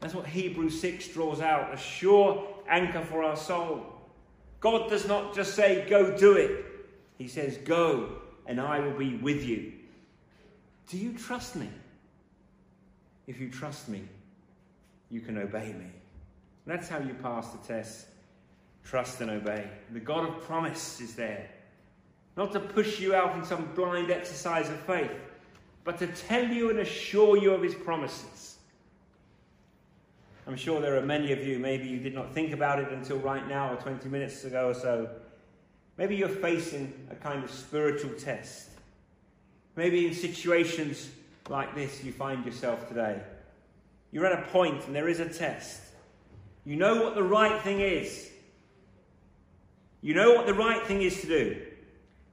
That's 0.00 0.14
what 0.14 0.26
Hebrews 0.26 0.80
6 0.80 1.08
draws 1.08 1.40
out 1.40 1.72
a 1.72 1.76
sure 1.76 2.46
anchor 2.68 3.02
for 3.02 3.22
our 3.22 3.36
soul. 3.36 3.86
God 4.60 4.88
does 4.88 5.06
not 5.06 5.34
just 5.34 5.54
say, 5.54 5.86
Go 5.88 6.16
do 6.16 6.36
it. 6.36 6.64
He 7.18 7.28
says, 7.28 7.58
Go, 7.58 8.16
and 8.46 8.60
I 8.60 8.80
will 8.80 8.98
be 8.98 9.16
with 9.16 9.44
you. 9.44 9.72
Do 10.88 10.98
you 10.98 11.12
trust 11.12 11.56
me? 11.56 11.68
If 13.26 13.40
you 13.40 13.48
trust 13.48 13.88
me, 13.88 14.02
you 15.10 15.20
can 15.20 15.38
obey 15.38 15.68
me. 15.68 15.86
And 16.66 16.66
that's 16.66 16.88
how 16.88 16.98
you 16.98 17.14
pass 17.14 17.50
the 17.50 17.58
test. 17.66 18.06
Trust 18.84 19.20
and 19.20 19.30
obey. 19.30 19.68
The 19.92 20.00
God 20.00 20.28
of 20.28 20.42
promise 20.42 21.00
is 21.00 21.14
there. 21.14 21.48
Not 22.36 22.52
to 22.52 22.60
push 22.60 23.00
you 23.00 23.14
out 23.14 23.36
in 23.36 23.44
some 23.44 23.70
blind 23.74 24.10
exercise 24.10 24.68
of 24.68 24.78
faith, 24.80 25.10
but 25.84 25.98
to 25.98 26.06
tell 26.06 26.46
you 26.46 26.70
and 26.70 26.78
assure 26.78 27.36
you 27.36 27.52
of 27.52 27.62
his 27.62 27.74
promises. 27.74 28.56
I'm 30.46 30.56
sure 30.56 30.80
there 30.80 30.96
are 30.96 31.02
many 31.02 31.32
of 31.32 31.46
you, 31.46 31.58
maybe 31.58 31.86
you 31.86 31.98
did 31.98 32.14
not 32.14 32.32
think 32.32 32.52
about 32.52 32.78
it 32.78 32.90
until 32.90 33.18
right 33.18 33.46
now 33.48 33.72
or 33.72 33.76
20 33.76 34.08
minutes 34.08 34.44
ago 34.44 34.68
or 34.68 34.74
so. 34.74 35.08
Maybe 35.96 36.16
you're 36.16 36.28
facing 36.28 36.92
a 37.10 37.14
kind 37.14 37.44
of 37.44 37.50
spiritual 37.50 38.10
test. 38.12 38.70
Maybe 39.76 40.06
in 40.06 40.14
situations 40.14 41.10
like 41.48 41.74
this 41.74 42.02
you 42.02 42.12
find 42.12 42.44
yourself 42.44 42.88
today. 42.88 43.20
You're 44.12 44.26
at 44.26 44.38
a 44.38 44.50
point 44.50 44.86
and 44.86 44.94
there 44.94 45.08
is 45.08 45.20
a 45.20 45.28
test. 45.28 45.80
You 46.64 46.76
know 46.76 47.02
what 47.02 47.14
the 47.14 47.22
right 47.22 47.60
thing 47.62 47.80
is. 47.80 48.30
You 50.00 50.14
know 50.14 50.34
what 50.34 50.46
the 50.46 50.54
right 50.54 50.82
thing 50.86 51.02
is 51.02 51.20
to 51.22 51.26
do. 51.26 51.62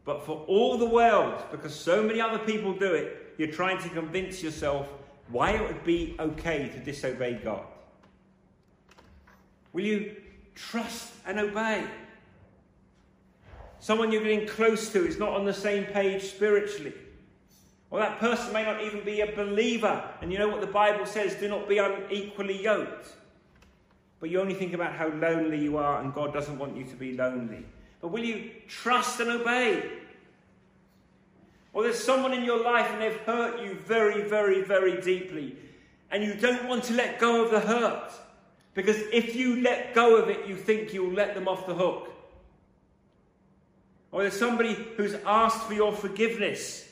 But 0.03 0.25
for 0.25 0.43
all 0.47 0.77
the 0.77 0.85
world, 0.85 1.43
because 1.51 1.73
so 1.73 2.03
many 2.03 2.19
other 2.19 2.39
people 2.39 2.73
do 2.73 2.93
it, 2.93 3.20
you're 3.41 3.51
trying 3.51 3.81
to 3.81 3.89
convince 3.89 4.43
yourself 4.43 4.87
why 5.29 5.49
it 5.49 5.61
would 5.61 5.83
be 5.83 6.15
okay 6.19 6.69
to 6.69 6.77
disobey 6.77 7.33
God. 7.43 7.63
Will 9.73 9.83
you 9.83 10.15
trust 10.53 11.11
and 11.25 11.39
obey? 11.39 11.83
Someone 13.79 14.11
you're 14.11 14.21
getting 14.21 14.47
close 14.47 14.91
to 14.91 15.07
is 15.07 15.17
not 15.17 15.29
on 15.29 15.43
the 15.43 15.53
same 15.55 15.85
page 15.85 16.25
spiritually. 16.25 16.93
Or 17.89 17.99
that 17.99 18.19
person 18.19 18.53
may 18.53 18.63
not 18.63 18.83
even 18.83 19.03
be 19.03 19.21
a 19.21 19.35
believer. 19.35 20.07
And 20.21 20.31
you 20.31 20.37
know 20.37 20.47
what 20.47 20.61
the 20.61 20.67
Bible 20.67 21.07
says 21.07 21.33
do 21.33 21.49
not 21.49 21.67
be 21.67 21.79
unequally 21.79 22.61
yoked. 22.61 23.07
but 24.19 24.29
you 24.29 24.39
only 24.39 24.53
think 24.53 24.73
about 24.73 24.93
how 24.93 25.07
lonely 25.07 25.57
you 25.57 25.77
are 25.77 25.99
and 25.99 26.13
God 26.13 26.31
doesn't 26.31 26.59
want 26.59 26.77
you 26.77 26.83
to 26.83 26.95
be 26.95 27.17
lonely. 27.17 27.65
But 28.01 28.09
will 28.09 28.23
you 28.23 28.51
trust 28.67 29.19
and 29.19 29.31
obey? 29.31 30.00
Or 31.73 31.83
there's 31.83 32.03
someone 32.03 32.33
in 32.33 32.43
your 32.43 32.61
life 32.63 32.91
and 32.91 33.01
they've 33.01 33.19
hurt 33.21 33.61
you 33.61 33.75
very, 33.75 34.23
very, 34.23 34.61
very 34.61 34.99
deeply, 35.01 35.55
and 36.11 36.23
you 36.23 36.33
don't 36.33 36.67
want 36.67 36.83
to 36.85 36.93
let 36.93 37.19
go 37.19 37.43
of 37.43 37.51
the 37.51 37.61
hurt. 37.61 38.11
Because 38.73 38.97
if 39.11 39.35
you 39.35 39.61
let 39.61 39.93
go 39.93 40.15
of 40.17 40.29
it, 40.29 40.47
you 40.47 40.55
think 40.55 40.93
you'll 40.93 41.13
let 41.13 41.35
them 41.35 41.47
off 41.47 41.65
the 41.65 41.73
hook. 41.73 42.09
Or 44.11 44.21
there's 44.21 44.37
somebody 44.37 44.73
who's 44.97 45.15
asked 45.25 45.63
for 45.63 45.73
your 45.73 45.93
forgiveness, 45.93 46.89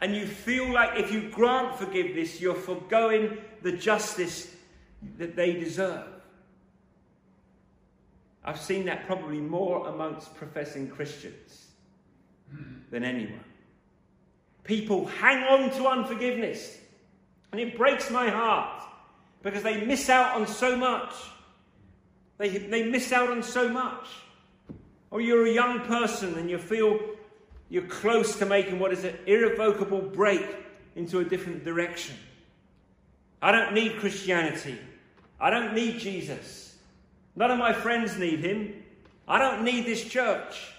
and 0.00 0.14
you 0.14 0.26
feel 0.26 0.72
like 0.72 0.98
if 0.98 1.12
you 1.12 1.28
grant 1.28 1.76
forgiveness, 1.76 2.40
you're 2.40 2.54
foregoing 2.54 3.38
the 3.62 3.72
justice 3.72 4.54
that 5.18 5.34
they 5.34 5.52
deserve. 5.52 6.06
I've 8.44 8.60
seen 8.60 8.86
that 8.86 9.06
probably 9.06 9.38
more 9.38 9.88
amongst 9.88 10.34
professing 10.34 10.88
Christians 10.88 11.66
than 12.90 13.04
anyone. 13.04 13.44
People 14.64 15.06
hang 15.06 15.42
on 15.44 15.70
to 15.76 15.86
unforgiveness, 15.86 16.78
and 17.52 17.60
it 17.60 17.76
breaks 17.76 18.10
my 18.10 18.28
heart 18.28 18.82
because 19.42 19.62
they 19.62 19.84
miss 19.84 20.08
out 20.08 20.36
on 20.40 20.46
so 20.46 20.76
much. 20.76 21.14
They, 22.38 22.48
they 22.48 22.84
miss 22.84 23.12
out 23.12 23.30
on 23.30 23.42
so 23.42 23.68
much. 23.68 24.06
Or 25.10 25.20
you're 25.20 25.46
a 25.46 25.52
young 25.52 25.80
person 25.80 26.38
and 26.38 26.48
you 26.48 26.58
feel 26.58 26.98
you're 27.68 27.82
close 27.82 28.38
to 28.38 28.46
making 28.46 28.78
what 28.78 28.92
is 28.92 29.04
an 29.04 29.16
irrevocable 29.26 30.00
break 30.00 30.44
into 30.96 31.18
a 31.18 31.24
different 31.24 31.64
direction. 31.64 32.16
I 33.42 33.52
don't 33.52 33.74
need 33.74 33.98
Christianity. 33.98 34.78
I 35.40 35.50
don't 35.50 35.74
need 35.74 35.98
Jesus. 35.98 36.76
None 37.36 37.50
of 37.50 37.58
my 37.58 37.72
friends 37.72 38.18
need 38.18 38.40
him. 38.40 38.82
I 39.26 39.38
don't 39.38 39.64
need 39.64 39.86
this 39.86 40.04
church. 40.04 40.72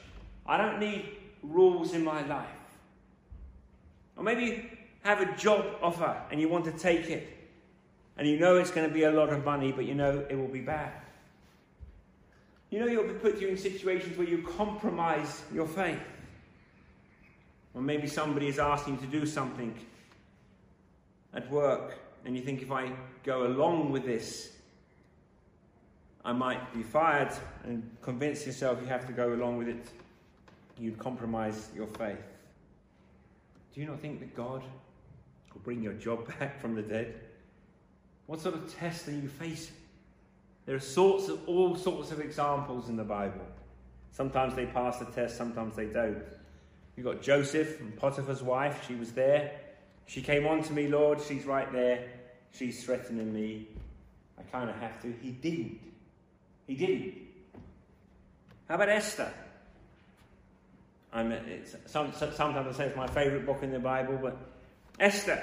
I 0.45 0.57
don't 0.57 0.79
need 0.79 1.05
rules 1.41 1.93
in 1.93 2.03
my 2.03 2.25
life. 2.25 2.47
Or 4.21 4.23
maybe 4.23 4.43
you 4.43 4.63
have 5.01 5.19
a 5.19 5.35
job 5.35 5.65
offer 5.81 6.15
and 6.29 6.39
you 6.39 6.47
want 6.47 6.65
to 6.65 6.71
take 6.71 7.09
it. 7.09 7.27
And 8.19 8.27
you 8.27 8.37
know 8.37 8.57
it's 8.57 8.69
going 8.69 8.87
to 8.87 8.93
be 8.93 9.01
a 9.01 9.11
lot 9.11 9.29
of 9.29 9.43
money, 9.43 9.71
but 9.71 9.85
you 9.85 9.95
know 9.95 10.23
it 10.29 10.35
will 10.35 10.47
be 10.47 10.59
bad. 10.59 10.91
You 12.69 12.81
know 12.81 12.85
you'll 12.85 13.07
be 13.07 13.15
put 13.15 13.41
you 13.41 13.47
in 13.47 13.57
situations 13.57 14.15
where 14.19 14.27
you 14.27 14.43
compromise 14.43 15.41
your 15.51 15.65
faith. 15.65 15.97
Or 17.73 17.81
maybe 17.81 18.05
somebody 18.05 18.47
is 18.47 18.59
asking 18.59 18.93
you 18.93 18.99
to 18.99 19.07
do 19.07 19.25
something 19.25 19.73
at 21.33 21.49
work, 21.49 21.97
and 22.23 22.35
you 22.35 22.43
think 22.43 22.61
if 22.61 22.71
I 22.71 22.91
go 23.23 23.47
along 23.47 23.91
with 23.91 24.05
this, 24.05 24.51
I 26.23 26.31
might 26.31 26.71
be 26.75 26.83
fired, 26.83 27.33
and 27.63 27.89
convince 28.03 28.45
yourself 28.45 28.77
you 28.81 28.87
have 28.87 29.07
to 29.07 29.13
go 29.13 29.33
along 29.33 29.57
with 29.57 29.69
it. 29.69 29.83
You'd 30.77 30.99
compromise 30.99 31.69
your 31.75 31.87
faith. 31.87 32.30
Do 33.73 33.81
you 33.81 33.87
not 33.87 33.99
think 33.99 34.19
that 34.19 34.35
God 34.35 34.63
will 35.53 35.61
bring 35.61 35.81
your 35.81 35.93
job 35.93 36.27
back 36.39 36.59
from 36.59 36.75
the 36.75 36.81
dead? 36.81 37.15
What 38.27 38.41
sort 38.41 38.55
of 38.55 38.73
test 38.75 39.07
are 39.07 39.11
you 39.11 39.27
facing? 39.27 39.75
There 40.65 40.75
are 40.75 40.79
sorts 40.79 41.27
of 41.27 41.47
all 41.47 41.75
sorts 41.75 42.11
of 42.11 42.19
examples 42.19 42.89
in 42.89 42.95
the 42.95 43.03
Bible. 43.03 43.45
Sometimes 44.11 44.55
they 44.55 44.65
pass 44.65 44.99
the 44.99 45.05
test, 45.05 45.37
sometimes 45.37 45.75
they 45.75 45.85
don't. 45.85 46.21
You've 46.95 47.05
got 47.05 47.21
Joseph 47.21 47.79
and 47.79 47.95
Potiphar's 47.95 48.43
wife, 48.43 48.85
she 48.87 48.95
was 48.95 49.11
there. 49.13 49.59
She 50.05 50.21
came 50.21 50.45
on 50.45 50.61
to 50.63 50.73
me, 50.73 50.87
Lord, 50.87 51.21
she's 51.21 51.45
right 51.45 51.71
there. 51.71 52.09
She's 52.53 52.83
threatening 52.83 53.33
me. 53.33 53.67
I 54.37 54.43
kind 54.43 54.69
of 54.69 54.75
have 54.77 55.01
to. 55.03 55.13
He 55.21 55.31
didn't. 55.31 55.79
He 56.67 56.75
didn't. 56.75 57.13
How 58.67 58.75
about 58.75 58.89
Esther? 58.89 59.31
I'm, 61.13 61.33
some, 61.85 62.13
sometimes 62.13 62.67
I 62.67 62.71
say 62.71 62.85
it's 62.85 62.95
my 62.95 63.07
favourite 63.07 63.45
book 63.45 63.63
in 63.63 63.71
the 63.71 63.79
Bible, 63.79 64.17
but 64.21 64.37
Esther, 64.99 65.41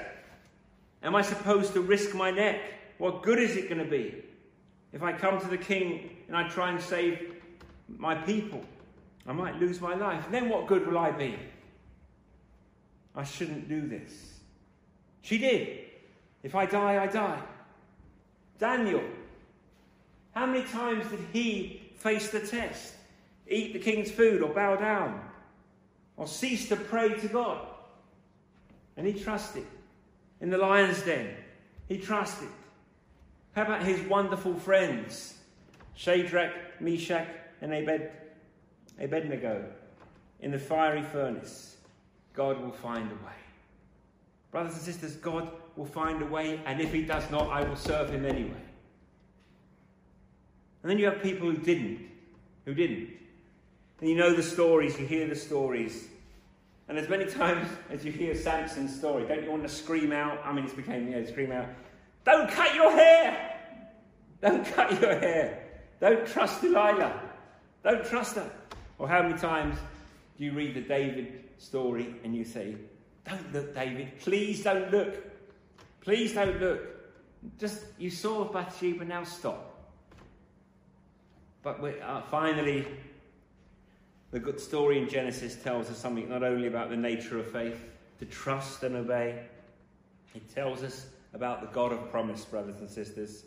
am 1.03 1.15
I 1.15 1.21
supposed 1.21 1.73
to 1.73 1.81
risk 1.81 2.15
my 2.15 2.31
neck? 2.31 2.59
What 2.97 3.23
good 3.23 3.39
is 3.39 3.55
it 3.55 3.69
going 3.69 3.83
to 3.83 3.89
be 3.89 4.15
if 4.91 5.03
I 5.03 5.13
come 5.13 5.39
to 5.39 5.47
the 5.47 5.57
king 5.57 6.17
and 6.27 6.35
I 6.35 6.49
try 6.49 6.71
and 6.71 6.81
save 6.81 7.35
my 7.87 8.15
people? 8.15 8.61
I 9.27 9.33
might 9.33 9.59
lose 9.59 9.79
my 9.79 9.93
life. 9.93 10.25
Then 10.31 10.49
what 10.49 10.67
good 10.67 10.87
will 10.87 10.97
I 10.97 11.11
be? 11.11 11.35
I 13.15 13.23
shouldn't 13.23 13.69
do 13.69 13.87
this. 13.87 14.33
She 15.21 15.37
did. 15.37 15.85
If 16.41 16.55
I 16.55 16.65
die, 16.65 17.03
I 17.03 17.07
die. 17.07 17.41
Daniel, 18.57 19.03
how 20.33 20.45
many 20.45 20.63
times 20.63 21.07
did 21.09 21.19
he 21.31 21.81
face 21.97 22.29
the 22.29 22.39
test? 22.39 22.95
Eat 23.47 23.73
the 23.73 23.79
king's 23.79 24.09
food 24.09 24.41
or 24.41 24.53
bow 24.53 24.75
down? 24.75 25.28
Or 26.19 26.27
cease 26.27 26.67
to 26.67 26.75
pray 26.75 27.17
to 27.17 27.27
God. 27.29 27.65
And 28.97 29.07
he 29.07 29.13
trusted. 29.13 29.65
In 30.41 30.49
the 30.49 30.57
lion's 30.57 31.01
den, 31.01 31.33
he 31.87 31.97
trusted. 31.97 32.49
How 33.55 33.63
about 33.63 33.83
his 33.83 33.99
wonderful 34.01 34.53
friends, 34.53 35.37
Shadrach, 35.95 36.53
Meshach, 36.79 37.27
and 37.61 37.73
Abed, 37.73 38.11
Abednego, 38.99 39.65
in 40.41 40.51
the 40.51 40.59
fiery 40.59 41.01
furnace? 41.01 41.77
God 42.33 42.61
will 42.61 42.71
find 42.71 43.09
a 43.11 43.15
way. 43.15 43.39
Brothers 44.51 44.73
and 44.73 44.81
sisters, 44.81 45.15
God 45.15 45.51
will 45.75 45.85
find 45.85 46.21
a 46.21 46.25
way, 46.25 46.59
and 46.65 46.81
if 46.81 46.91
he 46.91 47.03
does 47.03 47.29
not, 47.31 47.49
I 47.49 47.63
will 47.63 47.75
serve 47.75 48.09
him 48.09 48.25
anyway. 48.25 48.61
And 50.83 50.89
then 50.89 50.99
you 50.99 51.05
have 51.05 51.21
people 51.21 51.49
who 51.49 51.57
didn't, 51.57 51.99
who 52.65 52.73
didn't. 52.73 53.09
And 53.99 54.09
you 54.09 54.15
know 54.15 54.33
the 54.33 54.43
stories, 54.43 54.97
you 54.99 55.05
hear 55.05 55.27
the 55.27 55.35
stories. 55.35 56.07
And 56.87 56.97
as 56.97 57.07
many 57.09 57.25
times 57.25 57.69
as 57.89 58.03
you 58.03 58.11
hear 58.11 58.33
Samson's 58.33 58.95
story, 58.95 59.27
don't 59.27 59.43
you 59.43 59.51
want 59.51 59.63
to 59.63 59.69
scream 59.69 60.11
out? 60.11 60.39
I 60.43 60.51
mean, 60.53 60.65
it's 60.65 60.73
became, 60.73 61.07
you 61.07 61.19
know, 61.19 61.25
scream 61.25 61.51
out, 61.51 61.67
don't 62.25 62.49
cut 62.49 62.75
your 62.75 62.91
hair! 62.91 63.55
Don't 64.41 64.65
cut 64.65 65.01
your 65.01 65.19
hair. 65.19 65.63
Don't 65.99 66.25
trust 66.25 66.61
Delilah. 66.61 67.21
Don't 67.83 68.05
trust 68.05 68.35
her. 68.35 68.49
Or 68.97 69.07
how 69.07 69.21
many 69.21 69.37
times 69.37 69.77
do 70.37 70.45
you 70.45 70.53
read 70.53 70.75
the 70.75 70.81
David 70.81 71.43
story 71.57 72.15
and 72.23 72.35
you 72.35 72.45
say, 72.45 72.75
Don't 73.27 73.53
look, 73.53 73.75
David. 73.75 74.17
Please 74.19 74.63
don't 74.63 74.91
look. 74.91 75.15
Please 76.01 76.33
don't 76.33 76.59
look. 76.59 76.81
Just, 77.57 77.83
you 77.97 78.09
saw 78.09 78.45
Bathsheba, 78.45 79.05
now 79.05 79.23
stop. 79.23 79.91
But 81.61 81.81
we, 81.81 81.99
uh, 81.99 82.21
finally, 82.31 82.87
the 84.31 84.39
good 84.39 84.59
story 84.59 84.99
in 84.99 85.09
Genesis 85.09 85.55
tells 85.55 85.89
us 85.89 85.97
something 85.97 86.29
not 86.29 86.43
only 86.43 86.67
about 86.67 86.89
the 86.89 86.97
nature 86.97 87.39
of 87.39 87.51
faith, 87.51 87.83
to 88.19 88.25
trust 88.25 88.83
and 88.83 88.95
obey, 88.95 89.39
it 90.35 90.53
tells 90.53 90.83
us 90.83 91.07
about 91.33 91.61
the 91.61 91.67
God 91.67 91.91
of 91.91 92.11
promise, 92.11 92.45
brothers 92.45 92.79
and 92.79 92.89
sisters. 92.89 93.43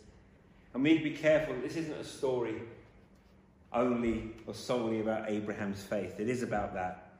And 0.75 0.83
we 0.83 0.92
need 0.92 0.99
to 0.99 1.05
be 1.05 1.16
careful. 1.16 1.55
This 1.62 1.77
isn't 1.77 1.95
a 1.95 2.05
story 2.05 2.62
only 3.73 4.33
or 4.47 4.55
solely 4.55 5.01
about 5.01 5.31
Abraham's 5.31 5.83
faith. 5.83 6.18
It 6.18 6.29
is 6.29 6.42
about 6.42 6.75
that. 6.75 7.11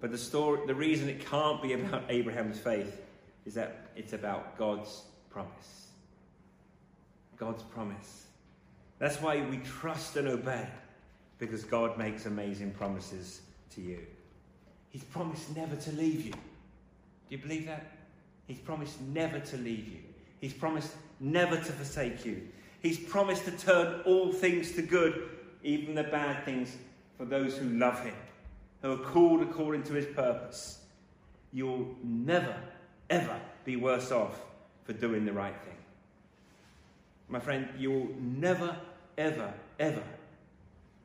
But 0.00 0.10
the 0.10 0.18
story, 0.18 0.60
the 0.66 0.74
reason 0.74 1.08
it 1.08 1.24
can't 1.24 1.62
be 1.62 1.74
about 1.74 2.04
Abraham's 2.08 2.58
faith 2.58 3.00
is 3.46 3.54
that 3.54 3.86
it's 3.96 4.12
about 4.12 4.58
God's 4.58 5.02
promise. 5.30 5.88
God's 7.36 7.62
promise. 7.62 8.26
That's 8.98 9.20
why 9.20 9.44
we 9.48 9.58
trust 9.58 10.16
and 10.16 10.28
obey 10.28 10.66
because 11.38 11.64
God 11.64 11.98
makes 11.98 12.26
amazing 12.26 12.70
promises 12.72 13.40
to 13.74 13.80
you. 13.80 13.98
He's 14.90 15.04
promised 15.04 15.56
never 15.56 15.76
to 15.76 15.92
leave 15.92 16.24
you. 16.24 16.32
Do 16.32 16.38
you 17.30 17.38
believe 17.38 17.66
that? 17.66 17.90
He's 18.46 18.58
promised 18.58 19.00
never 19.00 19.40
to 19.40 19.56
leave 19.56 19.88
you. 19.88 19.98
He's 20.40 20.52
promised 20.52 20.92
never 21.20 21.56
to 21.56 21.72
forsake 21.72 22.24
you. 22.24 22.42
He's 22.80 22.98
promised 22.98 23.44
to 23.46 23.50
turn 23.52 24.02
all 24.02 24.32
things 24.32 24.72
to 24.72 24.82
good, 24.82 25.30
even 25.62 25.94
the 25.94 26.04
bad 26.04 26.44
things, 26.44 26.76
for 27.16 27.24
those 27.24 27.56
who 27.56 27.68
love 27.70 28.04
him, 28.04 28.14
who 28.82 28.92
are 28.92 29.04
called 29.04 29.40
according 29.40 29.84
to 29.84 29.94
his 29.94 30.06
purpose. 30.06 30.80
You'll 31.52 31.94
never, 32.02 32.54
ever 33.08 33.40
be 33.64 33.76
worse 33.76 34.12
off 34.12 34.38
for 34.84 34.92
doing 34.92 35.24
the 35.24 35.32
right 35.32 35.56
thing. 35.64 35.76
My 37.28 37.40
friend, 37.40 37.68
you'll 37.78 38.10
never, 38.20 38.76
ever, 39.16 39.52
ever 39.80 40.02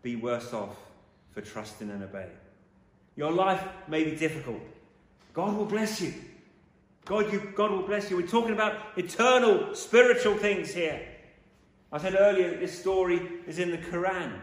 be 0.01 0.15
worse 0.15 0.53
off 0.53 0.75
for 1.31 1.41
trusting 1.41 1.89
and 1.89 2.03
obeying. 2.03 2.29
Your 3.15 3.31
life 3.31 3.63
may 3.87 4.03
be 4.03 4.15
difficult. 4.15 4.61
God 5.33 5.55
will 5.57 5.65
bless 5.65 6.01
you. 6.01 6.13
God, 7.05 7.31
you, 7.33 7.51
God 7.55 7.71
will 7.71 7.81
bless 7.81 8.09
you. 8.09 8.17
We're 8.17 8.27
talking 8.27 8.53
about 8.53 8.77
eternal, 8.95 9.73
spiritual 9.73 10.35
things 10.37 10.73
here. 10.73 11.01
I 11.91 11.97
said 11.97 12.15
earlier 12.17 12.51
that 12.51 12.59
this 12.59 12.79
story 12.79 13.21
is 13.47 13.59
in 13.59 13.71
the 13.71 13.77
Quran. 13.77 14.39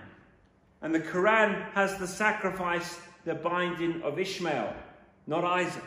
And 0.82 0.94
the 0.94 1.00
Quran 1.00 1.70
has 1.72 1.96
the 1.98 2.06
sacrifice, 2.06 2.98
the 3.24 3.34
binding 3.34 4.02
of 4.02 4.18
Ishmael, 4.18 4.74
not 5.26 5.44
Isaac. 5.44 5.82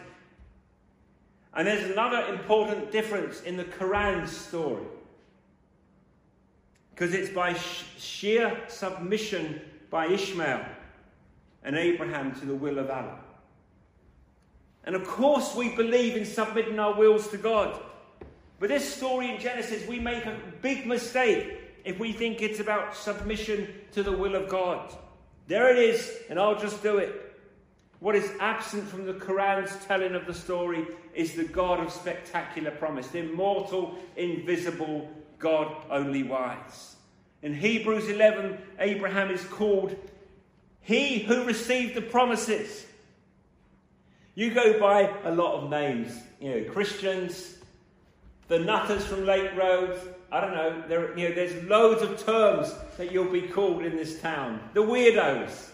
And 1.53 1.67
there's 1.67 1.91
another 1.91 2.34
important 2.34 2.91
difference 2.91 3.41
in 3.41 3.57
the 3.57 3.65
Quran's 3.65 4.32
story. 4.32 4.86
Because 7.00 7.16
it's 7.16 7.30
by 7.30 7.54
sh- 7.54 7.86
sheer 7.97 8.60
submission 8.68 9.62
by 9.89 10.08
Ishmael 10.08 10.66
and 11.64 11.78
Abraham 11.78 12.38
to 12.41 12.45
the 12.45 12.54
will 12.54 12.78
of 12.78 12.89
Allah. 12.89 13.20
And 14.84 14.97
of 14.97 15.08
course, 15.08 15.56
we 15.56 15.74
believe 15.78 16.18
in 16.18 16.26
submitting 16.26 16.78
our 16.78 16.93
wills 16.93 17.30
to 17.30 17.38
God. 17.38 17.80
But 18.60 18.68
this 18.68 18.93
story 18.93 19.34
in 19.34 19.39
Genesis, 19.39 19.88
we 19.88 19.97
make 19.97 20.26
a 20.26 20.38
big 20.62 20.86
mistake 20.86 21.62
if 21.86 21.97
we 22.00 22.12
think 22.12 22.41
it's 22.41 22.60
about 22.60 22.93
submission 22.93 23.74
to 23.93 24.04
the 24.04 24.12
will 24.12 24.36
of 24.36 24.50
God. 24.50 24.93
There 25.47 25.72
it 25.72 25.78
is, 25.78 26.18
and 26.30 26.38
I'll 26.38 26.60
just 26.60 26.84
do 26.84 26.97
it. 26.97 27.34
What 28.02 28.18
is 28.18 28.30
absent 28.41 28.89
from 28.89 29.06
the 29.06 29.14
Quran's 29.14 29.74
telling 29.86 30.16
of 30.16 30.26
the 30.26 30.34
story 30.34 30.86
is 31.14 31.34
the 31.34 31.45
God 31.45 31.80
of 31.80 31.93
spectacular 31.93 32.72
promise, 32.72 33.08
the 33.08 33.20
immortal, 33.20 33.97
invisible 34.18 35.10
God 35.40 35.76
only 35.90 36.24
wise. 36.24 36.96
In 37.42 37.54
Hebrews 37.54 38.10
11, 38.10 38.58
Abraham 38.80 39.32
is 39.32 39.44
called 39.46 39.96
he 40.82 41.20
who 41.20 41.46
received 41.46 41.96
the 41.96 42.02
promises. 42.02 42.86
You 44.36 44.54
go 44.54 44.80
by 44.80 45.14
a 45.24 45.32
lot 45.34 45.56
of 45.56 45.70
names, 45.70 46.18
you 46.40 46.50
know, 46.50 46.72
Christians, 46.72 47.58
the 48.48 48.60
nutters 48.60 49.06
from 49.06 49.26
Lake 49.26 49.56
Road. 49.56 49.98
I 50.32 50.42
don't 50.42 50.54
know. 50.54 50.84
There, 50.88 51.18
you 51.18 51.30
know, 51.30 51.36
there's 51.36 51.64
loads 51.66 52.02
of 52.02 52.24
terms 52.26 52.74
that 52.98 53.12
you'll 53.12 53.32
be 53.32 53.42
called 53.44 53.84
in 53.84 53.96
this 53.96 54.20
town. 54.22 54.60
The 54.74 54.82
weirdos, 54.82 55.70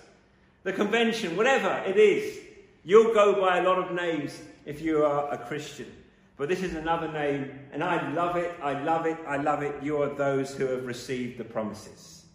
the 0.64 0.74
convention, 0.74 1.36
whatever 1.36 1.84
it 1.88 1.98
is. 1.98 2.40
You'll 2.84 3.14
go 3.14 3.40
by 3.42 3.58
a 3.58 3.64
lot 3.64 3.80
of 3.80 3.96
names 3.96 4.40
if 4.66 4.82
you 4.82 5.04
are 5.04 5.34
a 5.34 5.38
Christian. 5.38 5.92
But 6.38 6.50
this 6.50 6.62
is 6.62 6.76
another 6.76 7.12
name, 7.12 7.60
and 7.72 7.84
I 7.84 8.12
love 8.12 8.36
it, 8.36 8.54
I 8.62 8.82
love 8.84 9.06
it, 9.06 9.18
I 9.26 9.38
love 9.38 9.64
it. 9.64 9.76
You 9.82 10.02
are 10.02 10.10
those 10.10 10.54
who 10.54 10.66
have 10.68 10.86
received 10.86 11.38
the 11.38 11.46
promises. 11.46 12.26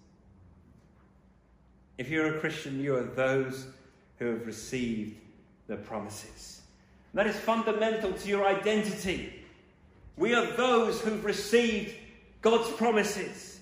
If 1.99 2.09
you're 2.09 2.37
a 2.37 2.41
Christian, 2.41 2.81
you 2.81 2.97
are 2.97 3.05
those 3.05 3.67
who 4.19 4.27
have 4.27 4.47
received 4.47 5.17
the 5.67 5.77
promises. 5.77 6.63
And 7.13 7.19
that 7.19 7.27
is 7.27 7.37
fundamental 7.37 8.13
to 8.13 8.29
your 8.29 8.47
identity. 8.47 9.35
We 10.17 10.35
are 10.35 10.47
those 10.57 11.01
who've 11.03 11.25
received 11.25 11.95
God's 12.41 12.71
promises. 12.73 13.61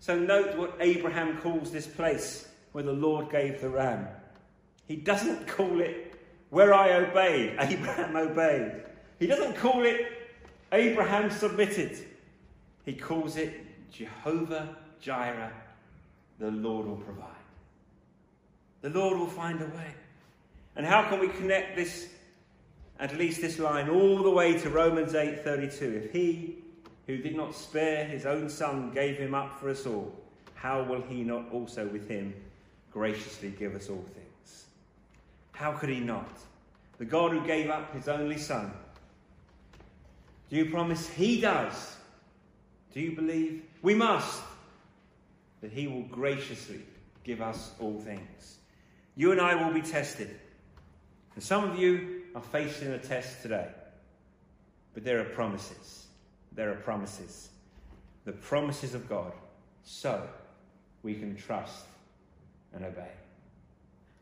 So 0.00 0.18
note 0.18 0.56
what 0.56 0.76
Abraham 0.80 1.38
calls 1.38 1.70
this 1.70 1.86
place 1.86 2.48
where 2.72 2.84
the 2.84 2.92
Lord 2.92 3.30
gave 3.30 3.60
the 3.60 3.70
ram. 3.70 4.08
He 4.86 4.96
doesn't 4.96 5.46
call 5.46 5.80
it 5.80 6.14
where 6.50 6.74
I 6.74 6.92
obeyed, 6.92 7.56
Abraham 7.60 8.16
obeyed. 8.16 8.82
He 9.20 9.26
doesn't 9.26 9.54
call 9.56 9.84
it 9.84 10.10
Abraham 10.72 11.30
submitted. 11.30 11.96
He 12.84 12.94
calls 12.94 13.36
it 13.36 13.60
Jehovah 13.92 14.76
Jireh, 15.00 15.52
the 16.38 16.50
Lord 16.50 16.86
will 16.86 16.96
provide. 16.96 17.28
The 18.82 18.90
Lord 18.90 19.18
will 19.18 19.26
find 19.26 19.60
a 19.60 19.66
way. 19.66 19.94
And 20.74 20.86
how 20.86 21.08
can 21.08 21.20
we 21.20 21.28
connect 21.28 21.76
this, 21.76 22.08
at 22.98 23.16
least 23.16 23.42
this 23.42 23.58
line, 23.58 23.90
all 23.90 24.22
the 24.22 24.30
way 24.30 24.58
to 24.58 24.70
Romans 24.70 25.14
8:32? 25.14 25.82
If 25.82 26.12
he 26.12 26.56
who 27.06 27.18
did 27.18 27.36
not 27.36 27.54
spare 27.54 28.06
his 28.06 28.24
own 28.24 28.48
son 28.48 28.90
gave 28.90 29.18
him 29.18 29.34
up 29.34 29.60
for 29.60 29.68
us 29.68 29.86
all, 29.86 30.14
how 30.54 30.82
will 30.82 31.02
he 31.02 31.22
not 31.22 31.50
also 31.52 31.86
with 31.88 32.08
him 32.08 32.34
graciously 32.92 33.50
give 33.50 33.74
us 33.74 33.90
all 33.90 34.04
things? 34.14 34.66
How 35.52 35.72
could 35.72 35.90
he 35.90 36.00
not? 36.00 36.30
The 36.98 37.04
God 37.04 37.32
who 37.32 37.46
gave 37.46 37.68
up 37.68 37.92
his 37.94 38.08
only 38.08 38.38
son. 38.38 38.72
Do 40.50 40.56
you 40.56 40.66
promise 40.66 41.08
he 41.08 41.40
does? 41.40 41.96
Do 42.92 43.00
you 43.00 43.14
believe? 43.14 43.62
We 43.82 43.94
must. 43.94 44.42
That 45.60 45.70
he 45.72 45.86
will 45.86 46.02
graciously 46.02 46.80
give 47.22 47.40
us 47.40 47.72
all 47.78 47.98
things. 48.00 48.58
You 49.14 49.32
and 49.32 49.40
I 49.40 49.54
will 49.54 49.72
be 49.72 49.82
tested. 49.82 50.38
And 51.34 51.44
some 51.44 51.68
of 51.68 51.78
you 51.78 52.22
are 52.34 52.42
facing 52.42 52.88
a 52.88 52.98
test 52.98 53.42
today. 53.42 53.68
But 54.92 55.04
there 55.04 55.20
are 55.20 55.24
promises. 55.24 56.06
There 56.52 56.70
are 56.70 56.76
promises. 56.76 57.50
The 58.24 58.32
promises 58.32 58.94
of 58.94 59.08
God. 59.08 59.32
So 59.84 60.28
we 61.02 61.14
can 61.14 61.36
trust 61.36 61.84
and 62.72 62.84
obey. 62.84 63.10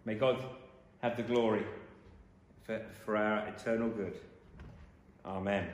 May 0.04 0.14
God 0.14 0.42
have 1.00 1.16
the 1.16 1.22
glory 1.22 1.64
for, 2.64 2.82
for 3.04 3.16
our 3.16 3.48
eternal 3.48 3.88
good. 3.88 4.14
Amen. 5.24 5.68